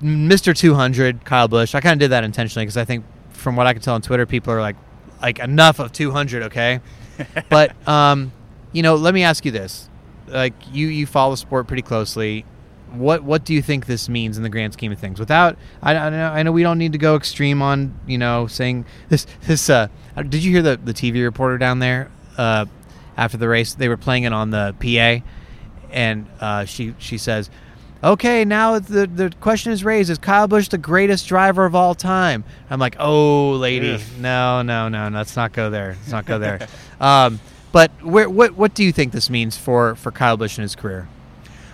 Mr. 0.01 0.56
Two 0.56 0.75
Hundred, 0.75 1.25
Kyle 1.25 1.48
Busch. 1.48 1.75
I 1.75 1.82
kind 1.82 1.94
of 1.94 2.00
did 2.00 2.12
that 2.12 2.24
intentionally 2.24 2.65
because 2.65 2.77
I 2.77 2.86
think 2.86 3.06
from 3.32 3.56
what 3.56 3.68
I 3.68 3.74
can 3.74 3.82
tell 3.82 3.96
on 3.96 4.01
Twitter, 4.01 4.25
people 4.25 4.53
are 4.53 4.62
like 4.62 4.75
like 5.22 5.39
enough 5.39 5.79
of 5.79 5.91
two 5.91 6.12
hundred, 6.12 6.44
okay? 6.44 6.79
but 7.50 7.75
um, 7.88 8.32
you 8.72 8.84
know, 8.84 8.96
let 8.96 9.13
me 9.13 9.24
ask 9.24 9.46
you 9.46 9.51
this: 9.51 9.89
like 10.27 10.53
you 10.72 10.88
you 10.88 11.06
follow 11.06 11.36
sport 11.36 11.68
pretty 11.68 11.84
closely 11.84 12.46
what 12.91 13.24
what 13.24 13.44
do 13.44 13.53
you 13.53 13.62
think 13.62 13.86
this 13.86 14.10
means 14.10 14.38
in 14.38 14.44
the 14.44 14.50
grand 14.50 14.74
scheme 14.74 14.91
of 14.91 15.00
things? 15.00 15.20
Without, 15.20 15.58
I, 15.82 15.96
I 15.96 16.10
know 16.10 16.27
I 16.29 16.44
know 16.44 16.51
we 16.51 16.63
don't 16.63 16.77
need 16.77 16.94
to 16.94 16.98
go 16.98 17.15
extreme 17.15 17.62
on 17.62 18.00
you 18.08 18.18
know 18.18 18.48
saying 18.48 18.86
this 19.10 19.25
this. 19.46 19.70
Uh, 19.70 19.88
did 20.18 20.44
you 20.44 20.51
hear 20.51 20.62
the 20.62 20.77
the 20.77 20.94
TV 20.94 21.24
reporter 21.24 21.58
down 21.58 21.79
there 21.79 22.12
uh, 22.38 22.65
after 23.18 23.38
the 23.38 23.48
race? 23.48 23.74
They 23.75 23.89
were 23.89 23.98
playing 23.98 24.24
it 24.24 24.34
on 24.34 24.50
the 24.50 24.75
PA, 24.79 25.25
and 25.91 26.27
uh, 26.39 26.65
she 26.65 26.96
she 26.98 27.18
says, 27.18 27.50
okay, 28.03 28.46
now 28.46 28.79
the 28.79 29.08
the 29.08 29.32
question 29.39 29.72
is 29.72 29.84
raised: 29.84 30.10
Is 30.10 30.18
Kyle 30.18 30.48
Busch 30.48 30.68
the 30.68 30.77
greatest 30.77 31.27
driver 31.27 31.65
of 31.65 31.75
all 31.75 31.96
time? 31.96 32.44
I'm 32.70 32.79
like, 32.79 32.96
oh, 33.00 33.51
lady, 33.51 33.94
Ugh. 33.94 34.01
no, 34.20 34.62
no, 34.62 34.89
no, 34.89 35.10
no, 35.10 35.18
let's 35.18 35.36
not 35.36 35.53
go 35.53 35.70
there. 35.70 35.96
Let's 36.00 36.12
not 36.12 36.25
go 36.25 36.39
there. 36.39 36.68
um, 37.00 37.39
but 37.72 37.91
where, 38.03 38.29
what 38.29 38.53
what 38.56 38.74
do 38.74 38.84
you 38.84 38.91
think 38.91 39.12
this 39.12 39.29
means 39.29 39.58
for 39.58 39.96
for 39.96 40.12
Kyle 40.12 40.38
Busch 40.38 40.58
and 40.58 40.63
his 40.63 40.75
career? 40.75 41.08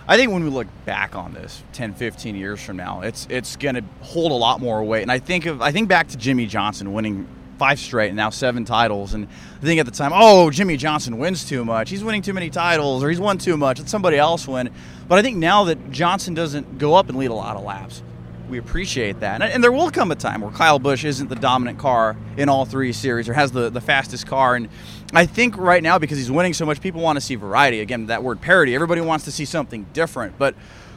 I 0.08 0.16
think 0.16 0.30
when 0.30 0.44
we 0.44 0.50
look 0.50 0.68
back 0.84 1.16
on 1.16 1.32
this 1.32 1.64
10, 1.72 1.94
15 1.94 2.36
years 2.36 2.62
from 2.62 2.76
now, 2.76 3.00
it's 3.00 3.26
it's 3.28 3.56
going 3.56 3.74
to 3.74 3.84
hold 4.02 4.30
a 4.30 4.36
lot 4.36 4.60
more 4.60 4.84
weight. 4.84 5.02
And 5.02 5.10
I 5.10 5.18
think 5.18 5.46
of 5.46 5.60
I 5.60 5.72
think 5.72 5.88
back 5.88 6.08
to 6.08 6.16
Jimmie 6.16 6.46
Johnson 6.46 6.92
winning 6.92 7.26
five 7.58 7.78
straight 7.78 8.08
and 8.08 8.16
now 8.16 8.30
seven 8.30 8.64
titles. 8.64 9.14
And 9.14 9.26
I 9.26 9.64
think 9.64 9.80
at 9.80 9.86
the 9.86 9.92
time, 9.92 10.12
oh, 10.14 10.50
Jimmie 10.50 10.76
Johnson 10.76 11.18
wins 11.18 11.48
too 11.48 11.64
much. 11.64 11.90
He's 11.90 12.04
winning 12.04 12.22
too 12.22 12.32
many 12.32 12.50
titles, 12.50 13.02
or 13.02 13.08
he's 13.08 13.20
won 13.20 13.38
too 13.38 13.56
much. 13.56 13.78
Let 13.78 13.88
somebody 13.88 14.18
else 14.18 14.46
win. 14.46 14.70
But 15.08 15.18
I 15.18 15.22
think 15.22 15.36
now 15.36 15.64
that 15.64 15.90
Johnson 15.90 16.34
doesn't 16.34 16.78
go 16.78 16.94
up 16.94 17.08
and 17.08 17.18
lead 17.18 17.30
a 17.30 17.34
lot 17.34 17.56
of 17.56 17.62
laps, 17.62 18.02
we 18.48 18.58
appreciate 18.58 19.20
that. 19.20 19.42
And, 19.42 19.52
and 19.52 19.64
there 19.64 19.72
will 19.72 19.90
come 19.90 20.10
a 20.10 20.14
time 20.14 20.40
where 20.40 20.50
Kyle 20.50 20.78
Busch 20.78 21.04
isn't 21.04 21.28
the 21.28 21.36
dominant 21.36 21.78
car 21.78 22.16
in 22.36 22.48
all 22.48 22.64
three 22.64 22.92
series 22.92 23.28
or 23.28 23.34
has 23.34 23.52
the, 23.52 23.70
the 23.70 23.80
fastest 23.80 24.26
car. 24.26 24.54
And 24.54 24.68
I 25.12 25.26
think 25.26 25.56
right 25.56 25.82
now, 25.82 25.98
because 25.98 26.18
he's 26.18 26.30
winning 26.30 26.54
so 26.54 26.66
much, 26.66 26.80
people 26.80 27.00
want 27.00 27.16
to 27.16 27.20
see 27.20 27.34
variety. 27.34 27.80
Again, 27.80 28.06
that 28.06 28.22
word 28.22 28.40
parity. 28.40 28.74
Everybody 28.74 29.00
wants 29.00 29.24
to 29.24 29.32
see 29.32 29.44
something 29.44 29.86
different. 29.92 30.38
But 30.38 30.54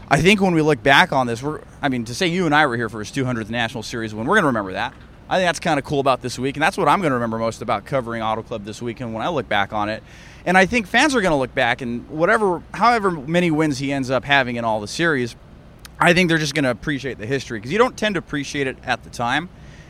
I 0.10 0.22
think 0.22 0.42
when 0.42 0.54
we 0.54 0.62
look 0.62 0.82
back 0.82 1.12
on 1.12 1.28
this, 1.28 1.42
we're, 1.42 1.62
I 1.82 1.90
mean, 1.90 2.06
to 2.06 2.16
say 2.16 2.28
you 2.28 2.46
and 2.46 2.54
I 2.54 2.66
were 2.68 2.76
here 2.76 2.90
for 2.90 3.00
his 3.00 3.12
200th 3.12 3.50
National 3.50 3.84
Series 3.84 4.14
win, 4.14 4.26
we're 4.26 4.36
going 4.36 4.44
to 4.44 4.48
remember 4.48 4.74
that. 4.74 4.94
I 5.30 5.38
think 5.38 5.48
that's 5.48 5.60
kind 5.60 5.78
of 5.78 5.86
cool 5.86 6.00
about 6.00 6.24
this 6.24 6.40
week, 6.40 6.56
and 6.56 6.64
that's 6.64 6.76
what 6.76 6.88
I'm 6.88 7.02
going 7.02 7.12
to 7.12 7.16
remember 7.16 7.38
most 7.38 7.62
about 7.62 7.86
covering 7.86 8.24
Auto 8.24 8.42
Club 8.42 8.66
this 8.66 8.82
weekend 8.82 9.14
when 9.14 9.24
I 9.24 9.30
look 9.30 9.48
back 9.48 9.74
on 9.74 9.88
it. 9.88 10.02
And 10.44 10.58
I 10.58 10.66
think 10.66 10.88
fans 10.88 11.14
are 11.14 11.22
going 11.22 11.32
to 11.32 11.38
look 11.38 11.54
back 11.54 11.82
and 11.82 12.10
whatever, 12.10 12.64
however 12.74 13.12
many 13.12 13.52
wins 13.52 13.78
he 13.78 13.94
ends 13.94 14.10
up 14.10 14.24
having 14.24 14.56
in 14.56 14.66
all 14.66 14.82
the 14.82 14.88
series, 14.88 15.36
I 16.00 16.14
think 16.14 16.30
they're 16.30 16.40
just 16.40 16.56
going 16.56 16.64
to 16.64 16.72
appreciate 16.72 17.20
the 17.20 17.28
history 17.28 17.60
because 17.60 17.72
you 17.72 17.78
don't 17.78 17.96
tend 17.96 18.16
to 18.16 18.20
appreciate 18.20 18.66
it 18.66 18.78
at 18.84 19.04
the 19.04 19.12
time. 19.12 19.50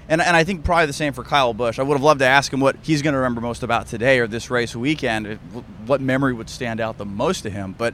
And, 0.09 0.21
and 0.21 0.35
I 0.35 0.43
think 0.43 0.65
probably 0.65 0.87
the 0.87 0.93
same 0.93 1.13
for 1.13 1.23
Kyle 1.23 1.53
Busch. 1.53 1.79
I 1.79 1.83
would 1.83 1.93
have 1.93 2.03
loved 2.03 2.19
to 2.19 2.25
ask 2.25 2.51
him 2.51 2.59
what 2.59 2.75
he's 2.81 3.01
going 3.01 3.13
to 3.13 3.19
remember 3.19 3.39
most 3.39 3.63
about 3.63 3.87
today 3.87 4.19
or 4.19 4.27
this 4.27 4.49
race 4.49 4.75
weekend, 4.75 5.35
what 5.85 6.01
memory 6.01 6.33
would 6.33 6.49
stand 6.49 6.81
out 6.81 6.97
the 6.97 7.05
most 7.05 7.41
to 7.41 7.49
him. 7.49 7.75
But 7.77 7.93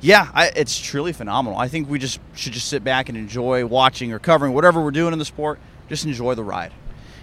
yeah, 0.00 0.28
I, 0.32 0.52
it's 0.54 0.78
truly 0.78 1.12
phenomenal. 1.12 1.58
I 1.58 1.66
think 1.66 1.88
we 1.88 1.98
just 1.98 2.20
should 2.36 2.52
just 2.52 2.68
sit 2.68 2.84
back 2.84 3.08
and 3.08 3.18
enjoy 3.18 3.66
watching 3.66 4.12
or 4.12 4.18
covering 4.18 4.52
whatever 4.52 4.80
we're 4.80 4.92
doing 4.92 5.12
in 5.12 5.18
the 5.18 5.24
sport. 5.24 5.58
Just 5.88 6.04
enjoy 6.04 6.34
the 6.34 6.44
ride. 6.44 6.72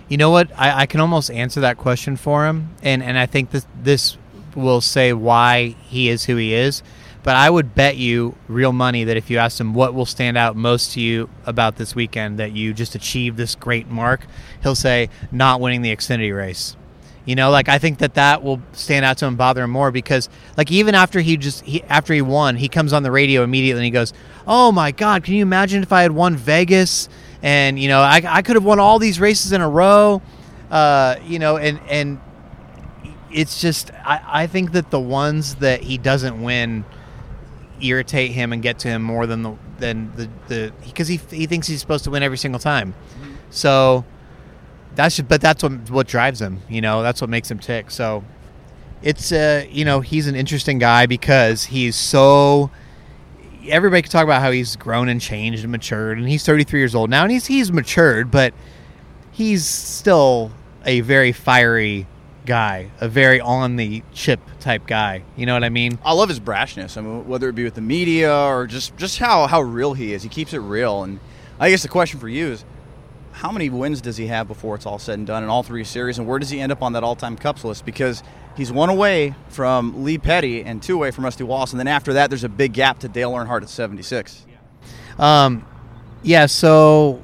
You 0.08 0.18
know 0.18 0.30
what? 0.30 0.50
I, 0.56 0.82
I 0.82 0.86
can 0.86 1.00
almost 1.00 1.32
answer 1.32 1.62
that 1.62 1.78
question 1.78 2.16
for 2.16 2.46
him, 2.46 2.76
and 2.84 3.02
and 3.02 3.18
I 3.18 3.26
think 3.26 3.52
this 3.52 3.66
this 3.82 4.18
will 4.56 4.82
say 4.82 5.14
why 5.14 5.76
he 5.84 6.10
is 6.10 6.26
who 6.26 6.36
he 6.36 6.54
is. 6.54 6.84
But 7.24 7.36
I 7.36 7.50
would 7.50 7.74
bet 7.74 7.98
you 7.98 8.36
real 8.48 8.72
money 8.72 9.04
that 9.06 9.18
if 9.18 9.32
you 9.32 9.40
asked 9.40 9.60
him 9.60 9.74
what 9.74 9.96
will 9.96 10.06
stand 10.06 10.38
out 10.38 10.56
most 10.56 10.92
to 10.94 11.02
you 11.02 11.28
about 11.48 11.76
this 11.76 11.96
weekend, 11.96 12.38
that 12.38 12.52
you 12.52 12.72
just 12.72 12.94
achieved 12.94 13.36
this 13.36 13.56
great 13.56 13.90
mark, 13.90 14.28
he'll 14.62 14.76
say 14.76 15.10
not 15.32 15.60
winning 15.60 15.82
the 15.82 15.96
Xfinity 15.96 16.36
race. 16.36 16.76
You 17.26 17.34
know, 17.34 17.50
like 17.50 17.68
I 17.68 17.80
think 17.80 17.98
that 17.98 18.14
that 18.14 18.44
will 18.44 18.62
stand 18.74 19.06
out 19.06 19.18
to 19.18 19.26
him, 19.26 19.36
bother 19.36 19.64
him 19.64 19.72
more 19.72 19.90
because, 19.90 20.30
like, 20.56 20.72
even 20.72 20.94
after 20.94 21.20
he 21.20 21.36
just 21.38 21.64
he, 21.64 21.82
after 21.84 22.14
he 22.14 22.22
won, 22.22 22.58
he 22.58 22.70
comes 22.70 22.94
on 22.94 23.02
the 23.02 23.12
radio 23.12 23.42
immediately 23.42 23.80
and 23.80 23.86
he 23.86 23.92
goes, 23.92 24.14
"Oh 24.46 24.72
my 24.72 24.92
God, 24.92 25.24
can 25.24 25.34
you 25.34 25.42
imagine 25.42 25.82
if 25.82 25.92
I 25.92 26.04
had 26.04 26.12
won 26.12 26.36
Vegas 26.36 27.10
and 27.46 27.80
you 27.80 27.88
know 27.88 28.02
I, 28.02 28.22
I 28.26 28.42
could 28.42 28.56
have 28.56 28.66
won 28.66 28.80
all 28.80 28.98
these 28.98 29.20
races 29.20 29.52
in 29.52 29.62
a 29.62 29.70
row, 29.70 30.22
uh, 30.72 31.18
you 31.26 31.38
know, 31.38 31.58
and 31.58 31.80
and 31.88 32.20
it's 33.32 33.62
just 33.62 33.92
I, 33.94 34.20
I 34.26 34.48
think 34.48 34.72
that 34.72 34.90
the 34.90 35.00
ones 35.00 35.56
that 35.56 35.82
he 35.82 35.98
doesn't 35.98 36.42
win 36.42 36.84
irritate 37.80 38.32
him 38.32 38.52
and 38.52 38.64
get 38.64 38.80
to 38.80 38.88
him 38.88 39.04
more 39.04 39.28
than 39.28 39.44
the 39.44 39.56
than 39.78 40.12
the 40.16 40.30
the 40.48 40.74
because 40.84 41.08
he 41.08 41.18
he 41.30 41.46
thinks 41.46 41.68
he's 41.68 41.80
supposed 41.80 42.04
to 42.06 42.10
win 42.10 42.24
every 42.24 42.38
single 42.38 42.60
time, 42.60 42.96
so 43.52 44.04
that's 44.96 45.20
but 45.22 45.40
that's 45.40 45.62
what 45.62 45.92
what 45.92 46.08
drives 46.08 46.42
him. 46.42 46.62
You 46.68 46.82
know, 46.82 47.04
that's 47.04 47.22
what 47.22 47.30
makes 47.30 47.52
him 47.52 47.60
tick. 47.60 47.92
So 47.92 48.24
it's 49.04 49.32
uh 49.32 49.66
you 49.70 49.86
know 49.86 50.00
he's 50.02 50.26
an 50.26 50.36
interesting 50.36 50.80
guy 50.80 51.06
because 51.06 51.66
he's 51.66 51.96
so. 51.96 52.72
Everybody 53.68 54.02
can 54.02 54.12
talk 54.12 54.24
about 54.24 54.42
how 54.42 54.52
he's 54.52 54.76
grown 54.76 55.10
and 55.10 55.20
changed 55.20 55.64
and 55.64 55.72
matured, 55.72 56.18
and 56.18 56.28
he's 56.28 56.46
33 56.46 56.80
years 56.80 56.96
old 56.96 57.10
now, 57.10 57.24
and 57.24 57.32
he's 57.32 57.46
he's 57.46 57.72
matured, 57.72 58.32
but 58.32 58.54
he's 59.32 59.66
still 59.66 60.52
a 60.86 61.02
very 61.02 61.32
fiery 61.32 62.08
guy, 62.46 62.92
a 63.02 63.10
very 63.10 63.42
on 63.42 63.76
the 63.76 64.04
chip 64.14 64.40
type 64.60 64.86
guy. 64.88 65.24
You 65.36 65.46
know 65.46 65.54
what 65.54 65.64
I 65.64 65.70
mean? 65.70 65.98
I 66.04 66.14
love 66.14 66.30
his 66.30 66.40
brashness. 66.40 66.98
I 66.98 67.02
mean, 67.02 67.28
whether 67.28 67.50
it 67.50 67.56
be 67.56 67.64
with 67.64 67.76
the 67.76 67.82
media 67.82 68.34
or 68.34 68.68
just 68.68 68.96
just 68.98 69.18
how 69.18 69.48
how 69.48 69.62
real 69.62 69.94
he 69.94 70.14
is. 70.14 70.24
He 70.24 70.30
keeps 70.30 70.54
it 70.54 70.60
real. 70.60 71.04
And 71.04 71.20
I 71.60 71.70
guess 71.70 71.82
the 71.82 71.90
question 71.90 72.20
for 72.20 72.30
you 72.30 72.48
is, 72.48 72.66
how 73.32 73.52
many 73.52 73.70
wins 73.70 74.00
does 74.02 74.18
he 74.18 74.28
have 74.28 74.48
before 74.48 74.76
it's 74.76 74.86
all 74.86 75.00
said 75.00 75.18
and 75.18 75.28
done 75.28 75.44
in 75.44 75.50
all 75.50 75.64
three 75.64 75.84
series, 75.84 76.18
and 76.18 76.28
where 76.28 76.40
does 76.40 76.50
he 76.50 76.60
end 76.60 76.72
up 76.72 76.82
on 76.82 76.94
that 76.94 77.04
all-time 77.04 77.36
Cups 77.36 77.64
list? 77.64 77.86
Because 77.86 78.24
he's 78.56 78.72
one 78.72 78.90
away 78.90 79.36
from 79.50 80.04
Lee 80.04 80.18
Petty 80.18 80.64
and 80.64 80.82
two 80.82 80.96
away 80.96 81.12
from 81.12 81.24
Rusty 81.24 81.44
Wallace, 81.44 81.72
and 81.72 81.80
then 81.80 81.88
after 81.88 82.14
that, 82.14 82.30
there's 82.30 82.44
a 82.44 82.50
big 82.50 82.74
gap 82.74 83.00
to 83.00 83.08
Dale 83.08 83.32
Earnhardt 83.32 83.62
at 83.62 83.70
76. 83.70 84.46
Um, 85.18 85.66
yeah. 86.24 86.46
So 86.46 87.22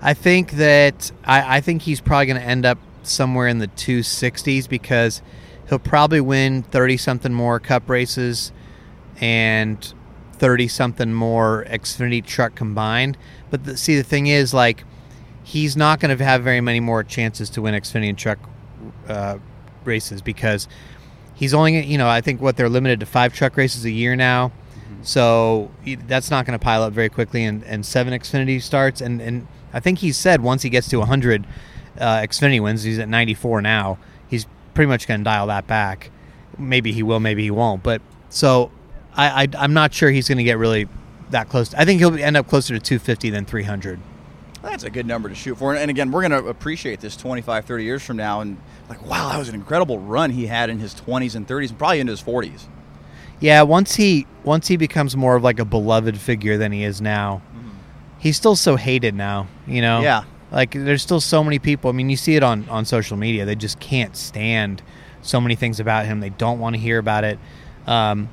I 0.00 0.14
think 0.14 0.52
that 0.52 1.12
I, 1.24 1.58
I 1.58 1.60
think 1.60 1.82
he's 1.82 2.00
probably 2.00 2.26
going 2.26 2.40
to 2.40 2.46
end 2.46 2.64
up 2.64 2.78
somewhere 3.02 3.48
in 3.48 3.58
the 3.58 3.68
260s 3.68 4.68
because 4.68 5.22
he'll 5.68 5.78
probably 5.78 6.20
win 6.20 6.62
30 6.62 6.96
something 6.96 7.32
more 7.32 7.58
Cup 7.60 7.88
races 7.88 8.52
and 9.20 9.94
30 10.34 10.68
something 10.68 11.12
more 11.12 11.64
Xfinity 11.68 12.24
truck 12.24 12.54
combined. 12.54 13.16
But 13.50 13.64
the, 13.64 13.76
see, 13.76 13.96
the 13.96 14.02
thing 14.02 14.26
is, 14.28 14.54
like, 14.54 14.84
he's 15.42 15.76
not 15.76 16.00
going 16.00 16.16
to 16.16 16.24
have 16.24 16.42
very 16.42 16.60
many 16.60 16.80
more 16.80 17.02
chances 17.02 17.50
to 17.50 17.62
win 17.62 17.74
Xfinity 17.74 18.16
truck 18.16 18.38
uh, 19.08 19.38
races 19.84 20.22
because 20.22 20.68
he's 21.34 21.54
only, 21.54 21.84
you 21.84 21.98
know, 21.98 22.08
I 22.08 22.20
think 22.20 22.40
what 22.40 22.56
they're 22.56 22.68
limited 22.68 23.00
to 23.00 23.06
five 23.06 23.32
truck 23.34 23.56
races 23.56 23.84
a 23.84 23.90
year 23.90 24.16
now. 24.16 24.52
So 25.02 25.70
he- 25.84 25.94
that's 25.96 26.30
not 26.30 26.46
going 26.46 26.58
to 26.58 26.62
pile 26.62 26.82
up 26.82 26.92
very 26.92 27.08
quickly, 27.08 27.44
and, 27.44 27.62
and 27.64 27.84
seven 27.84 28.12
Xfinity 28.12 28.60
starts, 28.60 29.00
and, 29.00 29.20
and 29.20 29.46
I 29.72 29.80
think 29.80 29.98
he 29.98 30.12
said 30.12 30.40
once 30.40 30.62
he 30.62 30.70
gets 30.70 30.88
to 30.88 30.98
100 30.98 31.46
uh, 31.98 32.16
Xfinity 32.18 32.60
wins, 32.62 32.82
he's 32.82 32.98
at 32.98 33.08
94 33.08 33.62
now. 33.62 33.98
He's 34.28 34.46
pretty 34.74 34.88
much 34.88 35.06
going 35.06 35.20
to 35.20 35.24
dial 35.24 35.46
that 35.48 35.66
back. 35.66 36.10
Maybe 36.56 36.92
he 36.92 37.02
will, 37.02 37.20
maybe 37.20 37.42
he 37.42 37.50
won't. 37.50 37.82
But 37.82 38.00
so 38.30 38.70
I, 39.14 39.44
I 39.44 39.48
I'm 39.58 39.72
not 39.74 39.92
sure 39.94 40.10
he's 40.10 40.26
going 40.28 40.38
to 40.38 40.44
get 40.44 40.58
really 40.58 40.88
that 41.30 41.48
close. 41.48 41.74
I 41.74 41.84
think 41.84 42.00
he'll 42.00 42.18
end 42.18 42.36
up 42.36 42.48
closer 42.48 42.74
to 42.74 42.80
250 42.80 43.30
than 43.30 43.44
300. 43.44 44.00
That's 44.62 44.84
a 44.84 44.90
good 44.90 45.06
number 45.06 45.28
to 45.28 45.34
shoot 45.34 45.56
for. 45.56 45.74
And 45.74 45.90
again, 45.90 46.10
we're 46.10 46.26
going 46.26 46.42
to 46.42 46.48
appreciate 46.48 47.00
this 47.00 47.16
25, 47.16 47.64
30 47.64 47.84
years 47.84 48.02
from 48.02 48.16
now. 48.16 48.40
And 48.40 48.58
like, 48.88 49.04
wow, 49.06 49.30
that 49.30 49.38
was 49.38 49.48
an 49.48 49.54
incredible 49.54 49.98
run 49.98 50.30
he 50.30 50.46
had 50.46 50.68
in 50.70 50.78
his 50.78 50.94
20s 50.94 51.34
and 51.36 51.46
30s 51.46 51.70
and 51.70 51.78
probably 51.78 52.00
into 52.00 52.12
his 52.12 52.22
40s. 52.22 52.64
Yeah, 53.40 53.62
once 53.62 53.94
he 53.94 54.26
once 54.42 54.66
he 54.66 54.76
becomes 54.76 55.16
more 55.16 55.36
of 55.36 55.44
like 55.44 55.60
a 55.60 55.64
beloved 55.64 56.18
figure 56.18 56.58
than 56.58 56.72
he 56.72 56.82
is 56.82 57.00
now, 57.00 57.40
he's 58.18 58.36
still 58.36 58.56
so 58.56 58.74
hated 58.74 59.14
now. 59.14 59.46
You 59.66 59.80
know, 59.80 60.00
Yeah. 60.00 60.24
Like 60.50 60.72
there's 60.72 61.02
still 61.02 61.20
so 61.20 61.44
many 61.44 61.58
people. 61.60 61.88
I 61.88 61.92
mean, 61.92 62.10
you 62.10 62.16
see 62.16 62.34
it 62.34 62.42
on 62.42 62.68
on 62.68 62.84
social 62.84 63.16
media. 63.16 63.44
They 63.44 63.54
just 63.54 63.78
can't 63.78 64.16
stand 64.16 64.82
so 65.22 65.40
many 65.40 65.54
things 65.54 65.78
about 65.78 66.06
him. 66.06 66.18
They 66.20 66.30
don't 66.30 66.58
want 66.58 66.74
to 66.74 66.80
hear 66.80 66.98
about 66.98 67.22
it. 67.22 67.38
Um, 67.86 68.28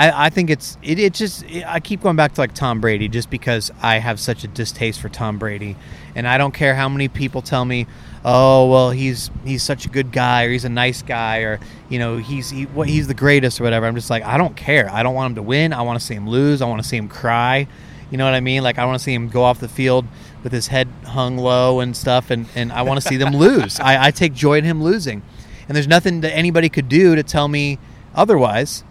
I, 0.00 0.26
I 0.26 0.30
think 0.30 0.48
it's 0.48 0.78
it, 0.82 0.98
it 0.98 1.12
just 1.12 1.42
it, 1.44 1.62
I 1.66 1.78
keep 1.78 2.00
going 2.02 2.16
back 2.16 2.32
to 2.32 2.40
like 2.40 2.54
Tom 2.54 2.80
Brady 2.80 3.06
just 3.06 3.28
because 3.28 3.70
I 3.82 3.98
have 3.98 4.18
such 4.18 4.44
a 4.44 4.48
distaste 4.48 4.98
for 4.98 5.10
Tom 5.10 5.38
Brady, 5.38 5.76
and 6.14 6.26
I 6.26 6.38
don't 6.38 6.54
care 6.54 6.74
how 6.74 6.88
many 6.88 7.08
people 7.08 7.42
tell 7.42 7.66
me, 7.66 7.86
oh 8.24 8.70
well 8.70 8.90
he's 8.92 9.30
he's 9.44 9.62
such 9.62 9.84
a 9.84 9.90
good 9.90 10.10
guy 10.10 10.44
or 10.44 10.52
he's 10.52 10.64
a 10.64 10.70
nice 10.70 11.02
guy 11.02 11.40
or 11.40 11.60
you 11.90 11.98
know 11.98 12.16
he's 12.16 12.48
he, 12.48 12.64
what 12.64 12.88
he's 12.88 13.08
the 13.08 13.14
greatest 13.14 13.60
or 13.60 13.64
whatever. 13.64 13.84
I'm 13.84 13.94
just 13.94 14.08
like 14.08 14.22
I 14.22 14.38
don't 14.38 14.56
care. 14.56 14.90
I 14.90 15.02
don't 15.02 15.14
want 15.14 15.32
him 15.32 15.34
to 15.34 15.42
win. 15.42 15.74
I 15.74 15.82
want 15.82 16.00
to 16.00 16.04
see 16.04 16.14
him 16.14 16.26
lose. 16.26 16.62
I 16.62 16.66
want 16.66 16.82
to 16.82 16.88
see 16.88 16.96
him 16.96 17.08
cry. 17.08 17.66
You 18.10 18.16
know 18.16 18.24
what 18.24 18.32
I 18.32 18.40
mean? 18.40 18.62
Like 18.62 18.78
I 18.78 18.86
want 18.86 18.98
to 18.98 19.04
see 19.04 19.12
him 19.12 19.28
go 19.28 19.42
off 19.42 19.60
the 19.60 19.68
field 19.68 20.06
with 20.42 20.52
his 20.52 20.68
head 20.68 20.88
hung 21.04 21.36
low 21.36 21.80
and 21.80 21.94
stuff, 21.94 22.30
and, 22.30 22.46
and 22.54 22.72
I 22.72 22.82
want 22.82 23.02
to 23.02 23.06
see 23.06 23.18
them 23.18 23.36
lose. 23.36 23.78
I, 23.78 24.06
I 24.06 24.10
take 24.12 24.32
joy 24.32 24.56
in 24.56 24.64
him 24.64 24.82
losing, 24.82 25.20
and 25.68 25.76
there's 25.76 25.86
nothing 25.86 26.22
that 26.22 26.34
anybody 26.34 26.70
could 26.70 26.88
do 26.88 27.14
to 27.16 27.22
tell 27.22 27.48
me 27.48 27.78
otherwise. 28.14 28.82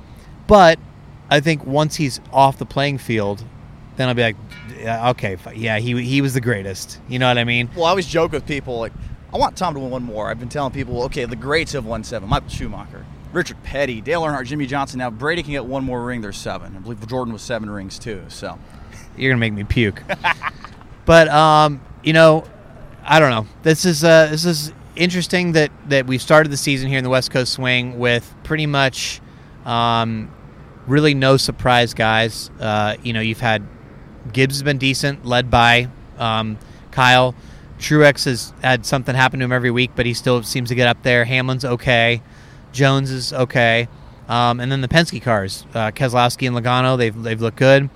But 0.45 0.79
I 1.29 1.39
think 1.39 1.65
once 1.65 1.95
he's 1.95 2.19
off 2.31 2.57
the 2.57 2.65
playing 2.65 2.97
field, 2.97 3.43
then 3.95 4.07
I'll 4.07 4.15
be 4.15 4.21
like, 4.21 4.35
yeah, 4.79 5.09
okay, 5.11 5.37
yeah, 5.55 5.77
he 5.79 6.01
he 6.03 6.21
was 6.21 6.33
the 6.33 6.41
greatest. 6.41 6.99
You 7.07 7.19
know 7.19 7.27
what 7.27 7.37
I 7.37 7.43
mean? 7.43 7.69
Well, 7.75 7.85
I 7.85 7.89
always 7.89 8.07
joke 8.07 8.31
with 8.31 8.45
people 8.45 8.79
like, 8.79 8.93
I 9.33 9.37
want 9.37 9.57
Tom 9.57 9.73
to 9.73 9.79
win 9.79 9.91
one 9.91 10.03
more. 10.03 10.29
I've 10.29 10.39
been 10.39 10.49
telling 10.49 10.71
people, 10.71 11.03
okay, 11.03 11.25
the 11.25 11.35
greats 11.35 11.73
have 11.73 11.85
won 11.85 12.03
seven. 12.03 12.29
Michael 12.29 12.49
Schumacher, 12.49 13.05
Richard 13.33 13.61
Petty, 13.63 14.01
Dale 14.01 14.21
Earnhardt, 14.21 14.45
Jimmie 14.45 14.65
Johnson. 14.67 14.99
Now 14.99 15.09
Brady 15.09 15.43
can 15.43 15.51
get 15.51 15.65
one 15.65 15.83
more 15.83 16.03
ring. 16.03 16.21
There's 16.21 16.37
seven. 16.37 16.75
I 16.75 16.79
believe 16.79 17.05
Jordan 17.07 17.33
was 17.33 17.41
seven 17.41 17.69
rings 17.69 17.99
too. 17.99 18.23
So 18.29 18.57
You're 19.17 19.31
gonna 19.31 19.39
make 19.39 19.53
me 19.53 19.63
puke. 19.63 20.01
but 21.05 21.27
um, 21.27 21.81
you 22.03 22.13
know, 22.13 22.45
I 23.03 23.19
don't 23.19 23.31
know. 23.31 23.45
This 23.63 23.85
is 23.85 24.03
uh, 24.03 24.27
this 24.27 24.45
is 24.45 24.71
interesting 24.95 25.51
that 25.53 25.71
that 25.89 26.07
we 26.07 26.17
started 26.17 26.51
the 26.51 26.57
season 26.57 26.89
here 26.89 26.97
in 26.97 27.03
the 27.03 27.09
West 27.09 27.31
Coast 27.31 27.53
Swing 27.53 27.99
with 27.99 28.33
pretty 28.43 28.65
much 28.65 29.21
um, 29.65 30.31
really 30.89 31.13
no 31.13 31.37
surprise 31.37 31.93
guys. 31.93 32.49
Uh, 32.59 32.95
you 33.03 33.13
know, 33.13 33.21
you've 33.21 33.39
had 33.39 33.63
Gibbs 34.33 34.55
has 34.55 34.63
been 34.63 34.77
decent, 34.77 35.25
led 35.25 35.49
by 35.49 35.89
um, 36.17 36.57
Kyle. 36.91 37.35
Truex 37.79 38.25
has 38.25 38.53
had 38.61 38.85
something 38.85 39.15
happen 39.15 39.39
to 39.39 39.45
him 39.45 39.53
every 39.53 39.71
week, 39.71 39.91
but 39.95 40.05
he 40.05 40.13
still 40.13 40.43
seems 40.43 40.69
to 40.69 40.75
get 40.75 40.87
up 40.87 41.01
there. 41.03 41.23
Hamlin's 41.25 41.63
okay. 41.63 42.21
Jones 42.73 43.09
is 43.09 43.31
okay. 43.31 43.87
Um, 44.27 44.59
and 44.59 44.71
then 44.71 44.81
the 44.81 44.87
Penske 44.87 45.21
cars, 45.21 45.65
uh, 45.73 45.91
Keselowski 45.91 46.47
and 46.47 46.55
Logano, 46.55 46.97
they've, 46.97 47.23
they've 47.23 47.41
looked 47.41 47.57
good. 47.57 47.89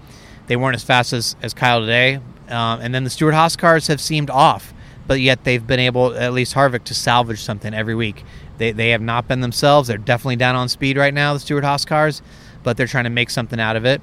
They 0.47 0.55
weren't 0.55 0.75
as 0.75 0.83
fast 0.83 1.13
as, 1.13 1.35
as 1.41 1.53
Kyle 1.53 1.81
today. 1.81 2.15
Um, 2.49 2.81
and 2.81 2.93
then 2.93 3.03
the 3.03 3.09
Stewart 3.09 3.33
Haas 3.33 3.55
cars 3.55 3.87
have 3.87 4.01
seemed 4.01 4.29
off, 4.29 4.73
but 5.05 5.19
yet 5.19 5.43
they've 5.43 5.65
been 5.65 5.79
able, 5.79 6.13
at 6.15 6.33
least 6.33 6.55
Harvick, 6.55 6.85
to 6.85 6.93
salvage 6.95 7.41
something 7.41 7.73
every 7.73 7.95
week. 7.95 8.23
They, 8.57 8.71
they 8.71 8.89
have 8.89 9.01
not 9.01 9.27
been 9.27 9.41
themselves. 9.41 9.87
They're 9.87 9.97
definitely 9.97 10.37
down 10.37 10.55
on 10.55 10.69
speed 10.69 10.97
right 10.97 11.13
now, 11.13 11.33
the 11.33 11.39
Stewart 11.39 11.63
Haas 11.63 11.85
cars, 11.85 12.21
but 12.63 12.77
they're 12.77 12.87
trying 12.87 13.03
to 13.03 13.09
make 13.09 13.29
something 13.29 13.59
out 13.59 13.75
of 13.75 13.85
it. 13.85 14.01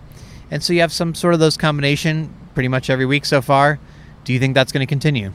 And 0.50 0.62
so 0.62 0.72
you 0.72 0.80
have 0.80 0.92
some 0.92 1.14
sort 1.14 1.34
of 1.34 1.40
those 1.40 1.56
combination 1.56 2.34
pretty 2.54 2.68
much 2.68 2.90
every 2.90 3.06
week 3.06 3.24
so 3.24 3.40
far. 3.40 3.78
Do 4.24 4.32
you 4.32 4.38
think 4.38 4.54
that's 4.54 4.72
going 4.72 4.86
to 4.86 4.86
continue? 4.86 5.32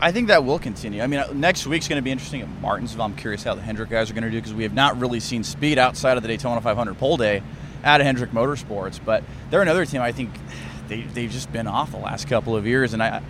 I 0.00 0.12
think 0.12 0.28
that 0.28 0.44
will 0.44 0.58
continue. 0.58 1.02
I 1.02 1.08
mean, 1.08 1.20
uh, 1.20 1.32
next 1.32 1.66
week's 1.66 1.88
going 1.88 1.96
to 1.96 2.02
be 2.02 2.12
interesting 2.12 2.40
at 2.40 2.48
Martinsville. 2.60 3.04
I'm 3.04 3.16
curious 3.16 3.42
how 3.42 3.54
the 3.54 3.62
Hendrick 3.62 3.90
guys 3.90 4.10
are 4.10 4.14
going 4.14 4.24
to 4.24 4.30
do 4.30 4.36
because 4.36 4.54
we 4.54 4.62
have 4.62 4.74
not 4.74 4.98
really 5.00 5.18
seen 5.18 5.42
speed 5.42 5.76
outside 5.78 6.16
of 6.16 6.22
the 6.22 6.28
Daytona 6.28 6.60
500 6.60 6.98
pole 6.98 7.16
day 7.16 7.42
at 7.82 8.00
Hendrick 8.00 8.30
Motorsports. 8.30 9.00
But 9.04 9.24
they're 9.50 9.62
another 9.62 9.84
team 9.84 10.00
I 10.00 10.12
think 10.12 10.30
they, 10.86 11.02
they've 11.02 11.30
just 11.30 11.52
been 11.52 11.66
off 11.66 11.90
the 11.90 11.98
last 11.98 12.28
couple 12.28 12.54
of 12.54 12.64
years. 12.64 12.92
And 12.92 13.02
I, 13.02 13.22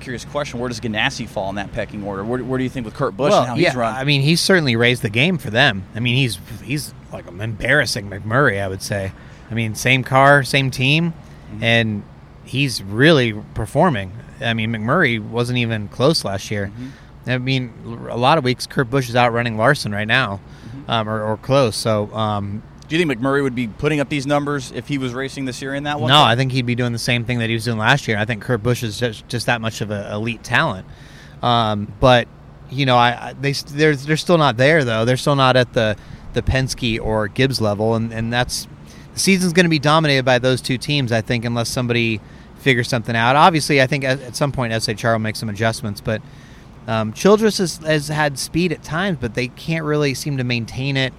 curious 0.00 0.24
question: 0.24 0.60
Where 0.60 0.68
does 0.68 0.80
Ganassi 0.80 1.28
fall 1.28 1.48
in 1.50 1.56
that 1.56 1.72
pecking 1.72 2.02
order? 2.02 2.24
Where, 2.24 2.42
where 2.42 2.58
do 2.58 2.64
you 2.64 2.70
think 2.70 2.86
with 2.86 2.94
Kurt 2.94 3.16
Busch 3.16 3.30
well, 3.30 3.40
and 3.40 3.48
how 3.48 3.54
yeah, 3.56 3.68
he's 3.68 3.76
run? 3.76 3.94
I 3.94 4.04
mean, 4.04 4.22
he's 4.22 4.40
certainly 4.40 4.76
raised 4.76 5.02
the 5.02 5.10
game 5.10 5.38
for 5.38 5.50
them. 5.50 5.84
I 5.94 6.00
mean, 6.00 6.16
he's 6.16 6.38
he's 6.62 6.94
like 7.12 7.28
an 7.28 7.40
embarrassing 7.40 8.08
McMurray, 8.10 8.60
I 8.60 8.68
would 8.68 8.82
say. 8.82 9.12
I 9.50 9.54
mean, 9.54 9.74
same 9.74 10.04
car, 10.04 10.44
same 10.44 10.70
team, 10.70 11.12
mm-hmm. 11.12 11.64
and 11.64 12.02
he's 12.44 12.82
really 12.82 13.34
performing. 13.54 14.12
I 14.40 14.54
mean, 14.54 14.70
McMurray 14.70 15.20
wasn't 15.20 15.58
even 15.58 15.88
close 15.88 16.24
last 16.24 16.50
year. 16.50 16.66
Mm-hmm. 16.66 16.88
I 17.30 17.38
mean, 17.38 18.08
a 18.10 18.16
lot 18.16 18.38
of 18.38 18.44
weeks 18.44 18.66
Kurt 18.66 18.90
Busch 18.90 19.08
is 19.08 19.16
outrunning 19.16 19.56
Larson 19.56 19.92
right 19.92 20.06
now, 20.06 20.40
mm-hmm. 20.66 20.90
um, 20.90 21.08
or, 21.08 21.22
or, 21.22 21.36
close. 21.36 21.76
So, 21.76 22.12
um, 22.14 22.62
do 22.90 22.96
you 22.96 23.06
think 23.06 23.20
McMurray 23.20 23.40
would 23.40 23.54
be 23.54 23.68
putting 23.68 24.00
up 24.00 24.08
these 24.08 24.26
numbers 24.26 24.72
if 24.72 24.88
he 24.88 24.98
was 24.98 25.14
racing 25.14 25.44
this 25.44 25.62
year 25.62 25.74
in 25.76 25.84
that 25.84 26.00
one? 26.00 26.10
No, 26.10 26.20
I 26.22 26.34
think 26.34 26.50
he'd 26.50 26.66
be 26.66 26.74
doing 26.74 26.92
the 26.92 26.98
same 26.98 27.24
thing 27.24 27.38
that 27.38 27.48
he 27.48 27.54
was 27.54 27.64
doing 27.64 27.78
last 27.78 28.08
year. 28.08 28.18
I 28.18 28.24
think 28.24 28.42
Kurt 28.42 28.64
Busch 28.64 28.82
is 28.82 28.98
just, 28.98 29.28
just 29.28 29.46
that 29.46 29.60
much 29.60 29.80
of 29.80 29.92
an 29.92 30.12
elite 30.12 30.42
talent. 30.42 30.88
Um, 31.40 31.92
but 32.00 32.26
you 32.68 32.86
know, 32.86 32.96
I, 32.96 33.34
they 33.40 33.52
they're 33.52 33.94
they're 33.94 34.16
still 34.16 34.38
not 34.38 34.56
there 34.56 34.84
though. 34.84 35.04
They're 35.04 35.16
still 35.16 35.36
not 35.36 35.56
at 35.56 35.72
the 35.72 35.96
the 36.32 36.42
Penske 36.42 37.00
or 37.00 37.28
Gibbs 37.28 37.60
level, 37.60 37.94
and 37.94 38.12
and 38.12 38.32
that's 38.32 38.66
the 39.14 39.20
season's 39.20 39.52
going 39.52 39.66
to 39.66 39.70
be 39.70 39.78
dominated 39.78 40.24
by 40.24 40.40
those 40.40 40.60
two 40.60 40.76
teams. 40.76 41.12
I 41.12 41.20
think 41.20 41.44
unless 41.44 41.68
somebody 41.68 42.20
figures 42.56 42.88
something 42.88 43.16
out. 43.16 43.36
Obviously, 43.36 43.80
I 43.80 43.86
think 43.86 44.04
at, 44.04 44.20
at 44.20 44.36
some 44.36 44.52
point 44.52 44.72
SHR 44.72 45.12
will 45.12 45.18
make 45.20 45.36
some 45.36 45.48
adjustments, 45.48 46.00
but 46.00 46.20
um, 46.86 47.12
Childress 47.12 47.58
has, 47.58 47.78
has, 47.78 48.08
had 48.08 48.38
speed 48.38 48.72
at 48.72 48.82
times, 48.82 49.18
but 49.20 49.34
they 49.34 49.48
can't 49.48 49.84
really 49.84 50.12
seem 50.12 50.36
to 50.36 50.44
maintain 50.44 50.96
it. 50.96 51.14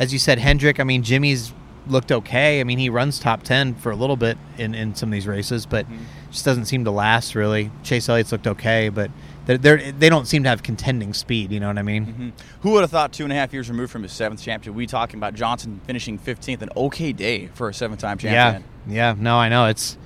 As 0.00 0.12
you 0.12 0.18
said, 0.18 0.40
Hendrick, 0.40 0.80
I 0.80 0.84
mean, 0.84 1.04
Jimmie's 1.04 1.52
looked 1.86 2.10
okay. 2.10 2.60
I 2.60 2.64
mean, 2.64 2.78
he 2.78 2.88
runs 2.88 3.18
top 3.18 3.42
10 3.42 3.76
for 3.76 3.92
a 3.92 3.96
little 3.96 4.16
bit 4.16 4.38
in, 4.58 4.74
in 4.74 4.94
some 4.94 5.10
of 5.10 5.12
these 5.12 5.26
races, 5.26 5.66
but 5.66 5.84
mm-hmm. 5.86 6.04
just 6.30 6.44
doesn't 6.44 6.64
seem 6.66 6.84
to 6.84 6.90
last 6.90 7.34
really. 7.34 7.70
Chase 7.82 8.08
Elliott's 8.08 8.32
looked 8.32 8.46
okay, 8.46 8.88
but 8.88 9.10
they're, 9.46 9.58
they're, 9.58 9.92
they 9.92 10.08
do 10.08 10.10
not 10.10 10.26
seem 10.26 10.42
to 10.44 10.48
have 10.48 10.62
contending 10.62 11.12
speed, 11.12 11.52
you 11.52 11.60
know 11.60 11.68
what 11.68 11.78
I 11.78 11.82
mean? 11.82 12.06
Mm-hmm. 12.06 12.28
Who 12.62 12.70
would 12.72 12.82
have 12.82 12.90
thought 12.90 13.12
two 13.12 13.24
and 13.24 13.32
a 13.32 13.36
half 13.36 13.52
years 13.52 13.68
removed 13.68 13.92
from 13.92 14.02
his 14.02 14.12
seventh 14.12 14.42
championship, 14.42 14.74
we 14.74 14.86
talking 14.86 15.18
about 15.18 15.34
Johnson 15.34 15.80
finishing 15.84 16.18
15th, 16.18 16.62
an 16.62 16.70
okay 16.76 17.12
day 17.12 17.48
for 17.48 17.68
a 17.68 17.74
seven 17.74 17.98
time 17.98 18.18
champion? 18.18 18.64
Yeah, 18.88 19.12
yeah, 19.12 19.14
no, 19.18 19.36
I 19.36 19.48
know. 19.48 19.66
It's 19.66 19.98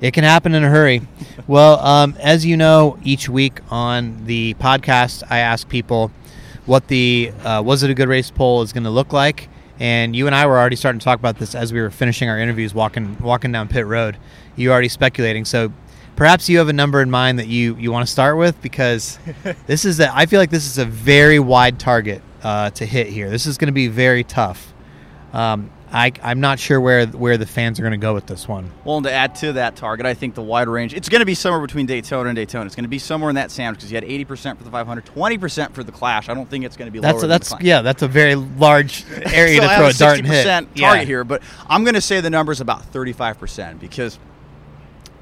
it 0.00 0.12
can 0.12 0.24
happen 0.24 0.54
in 0.54 0.62
a 0.62 0.68
hurry. 0.68 1.02
well, 1.46 1.78
um, 1.80 2.16
as 2.20 2.44
you 2.44 2.56
know, 2.56 2.98
each 3.02 3.28
week 3.28 3.60
on 3.70 4.26
the 4.26 4.54
podcast, 4.54 5.22
I 5.30 5.38
ask 5.38 5.68
people 5.68 6.10
what 6.66 6.88
the 6.88 7.32
uh, 7.44 7.62
was 7.64 7.82
it 7.82 7.90
a 7.90 7.94
good 7.94 8.08
race 8.08 8.30
poll 8.30 8.62
is 8.62 8.72
going 8.72 8.84
to 8.84 8.90
look 8.90 9.12
like. 9.12 9.48
And 9.78 10.16
you 10.16 10.26
and 10.26 10.34
I 10.34 10.46
were 10.46 10.58
already 10.58 10.76
starting 10.76 10.98
to 10.98 11.04
talk 11.04 11.18
about 11.18 11.38
this 11.38 11.54
as 11.54 11.72
we 11.72 11.80
were 11.80 11.90
finishing 11.90 12.28
our 12.28 12.38
interviews, 12.38 12.74
walking 12.74 13.18
walking 13.20 13.52
down 13.52 13.68
pit 13.68 13.86
road. 13.86 14.16
You 14.56 14.72
already 14.72 14.88
speculating, 14.88 15.44
so 15.44 15.72
perhaps 16.16 16.48
you 16.48 16.58
have 16.58 16.68
a 16.68 16.72
number 16.72 17.02
in 17.02 17.10
mind 17.10 17.38
that 17.38 17.46
you 17.46 17.76
you 17.76 17.92
want 17.92 18.06
to 18.06 18.10
start 18.10 18.38
with 18.38 18.60
because 18.62 19.18
this 19.66 19.84
is 19.84 20.00
a, 20.00 20.14
I 20.14 20.26
feel 20.26 20.40
like 20.40 20.50
this 20.50 20.66
is 20.66 20.78
a 20.78 20.86
very 20.86 21.38
wide 21.38 21.78
target 21.78 22.22
uh, 22.42 22.70
to 22.70 22.86
hit 22.86 23.08
here. 23.08 23.28
This 23.28 23.46
is 23.46 23.58
going 23.58 23.68
to 23.68 23.72
be 23.72 23.88
very 23.88 24.24
tough. 24.24 24.72
Um, 25.32 25.70
I, 25.92 26.12
I'm 26.22 26.40
not 26.40 26.58
sure 26.58 26.80
where 26.80 27.06
where 27.06 27.36
the 27.38 27.46
fans 27.46 27.78
are 27.78 27.82
going 27.82 27.92
to 27.92 27.96
go 27.96 28.12
with 28.12 28.26
this 28.26 28.48
one. 28.48 28.70
Well, 28.84 28.96
and 28.96 29.04
to 29.06 29.12
add 29.12 29.36
to 29.36 29.52
that 29.54 29.76
target, 29.76 30.04
I 30.04 30.14
think 30.14 30.34
the 30.34 30.42
wide 30.42 30.68
range, 30.68 30.94
it's 30.94 31.08
going 31.08 31.20
to 31.20 31.26
be 31.26 31.34
somewhere 31.34 31.60
between 31.60 31.86
Daytona 31.86 32.28
and 32.28 32.36
Daytona. 32.36 32.66
It's 32.66 32.74
going 32.74 32.84
to 32.84 32.88
be 32.88 32.98
somewhere 32.98 33.30
in 33.30 33.36
that 33.36 33.50
sandwich 33.50 33.78
because 33.78 33.92
you 33.92 33.96
had 33.96 34.04
80% 34.04 34.58
for 34.58 34.64
the 34.64 34.70
500, 34.70 35.06
20% 35.06 35.72
for 35.72 35.84
the 35.84 35.92
Clash. 35.92 36.28
I 36.28 36.34
don't 36.34 36.50
think 36.50 36.64
it's 36.64 36.76
going 36.76 36.86
to 36.86 36.92
be 36.92 36.98
that's 36.98 37.16
lower. 37.16 37.24
A, 37.26 37.28
that's 37.28 37.54
yeah, 37.60 37.82
that's 37.82 38.02
a 38.02 38.08
very 38.08 38.34
large 38.34 39.04
area 39.32 39.62
so 39.62 39.68
to 39.68 39.76
throw 39.76 39.86
a 39.86 39.92
dart 39.92 40.18
and 40.18 40.26
hit. 40.26 40.44
target 40.44 40.68
yeah. 40.76 41.04
here, 41.04 41.24
but 41.24 41.42
I'm 41.68 41.84
going 41.84 41.94
to 41.94 42.00
say 42.00 42.20
the 42.20 42.30
number 42.30 42.50
is 42.50 42.60
about 42.60 42.92
35% 42.92 43.78
because 43.78 44.18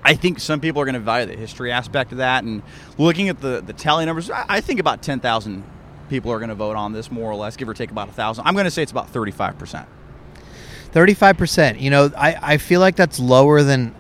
I 0.02 0.14
think 0.14 0.40
some 0.40 0.60
people 0.60 0.80
are 0.80 0.84
going 0.84 0.94
to 0.94 1.00
value 1.00 1.26
the 1.26 1.36
history 1.36 1.72
aspect 1.72 2.12
of 2.12 2.18
that. 2.18 2.44
And 2.44 2.62
looking 2.96 3.28
at 3.28 3.40
the, 3.40 3.62
the 3.64 3.72
tally 3.72 4.04
numbers, 4.06 4.30
I 4.30 4.60
think 4.60 4.80
about 4.80 5.02
10,000 5.02 5.64
people 6.08 6.30
are 6.30 6.38
going 6.38 6.50
to 6.50 6.54
vote 6.54 6.76
on 6.76 6.92
this, 6.92 7.10
more 7.10 7.30
or 7.30 7.34
less, 7.34 7.56
give 7.56 7.68
or 7.68 7.74
take 7.74 7.90
about 7.90 8.08
a 8.08 8.10
1,000. 8.10 8.46
I'm 8.46 8.54
going 8.54 8.64
to 8.64 8.70
say 8.70 8.82
it's 8.82 8.92
about 8.92 9.12
35%. 9.12 9.86
35%. 10.94 11.80
You 11.80 11.90
know, 11.90 12.10
I, 12.16 12.54
I 12.54 12.58
feel 12.58 12.80
like 12.80 12.96
that's 12.96 13.18
lower 13.18 13.62
than 13.62 13.94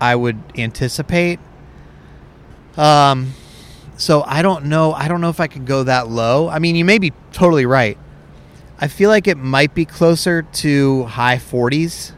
I 0.00 0.14
would 0.14 0.38
anticipate. 0.58 1.40
Um, 2.76 3.32
so 3.96 4.22
I 4.26 4.42
don't 4.42 4.66
know. 4.66 4.92
I 4.92 5.08
don't 5.08 5.22
know 5.22 5.30
if 5.30 5.40
I 5.40 5.46
could 5.46 5.64
go 5.66 5.84
that 5.84 6.08
low. 6.08 6.48
I 6.48 6.58
mean, 6.58 6.76
you 6.76 6.84
may 6.84 6.98
be 6.98 7.14
totally 7.32 7.64
right. 7.64 7.96
I 8.78 8.88
feel 8.88 9.08
like 9.08 9.26
it 9.26 9.38
might 9.38 9.74
be 9.74 9.86
closer 9.86 10.42
to 10.42 11.04
high 11.04 11.36
40s. 11.36 12.12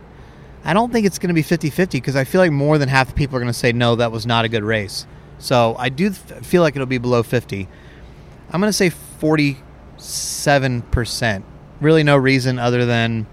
I 0.64 0.72
don't 0.72 0.92
think 0.92 1.06
it's 1.06 1.20
going 1.20 1.28
to 1.28 1.34
be 1.34 1.42
50 1.42 1.70
50 1.70 1.98
because 1.98 2.16
I 2.16 2.24
feel 2.24 2.40
like 2.40 2.50
more 2.50 2.78
than 2.78 2.88
half 2.88 3.06
the 3.08 3.14
people 3.14 3.36
are 3.36 3.40
going 3.40 3.52
to 3.52 3.58
say, 3.58 3.70
no, 3.72 3.94
that 3.96 4.10
was 4.10 4.26
not 4.26 4.44
a 4.44 4.48
good 4.48 4.64
race. 4.64 5.06
So 5.38 5.76
I 5.78 5.88
do 5.88 6.10
feel 6.10 6.62
like 6.62 6.74
it'll 6.74 6.86
be 6.86 6.98
below 6.98 7.22
50. 7.22 7.68
I'm 8.50 8.60
going 8.60 8.68
to 8.68 8.72
say 8.72 8.90
47%. 9.20 11.44
Really, 11.80 12.02
no 12.02 12.16
reason 12.16 12.58
other 12.58 12.84
than 12.84 13.28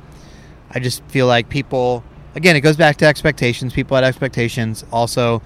I 0.75 0.79
just 0.79 1.03
feel 1.05 1.25
like 1.25 1.47
people, 1.49 2.03
again, 2.35 2.57
it 2.57 2.61
goes 2.61 2.75
back 2.75 2.97
to 2.97 3.05
expectations. 3.05 3.73
People 3.73 3.95
had 3.95 4.03
expectations. 4.03 4.83
Also, 4.91 5.41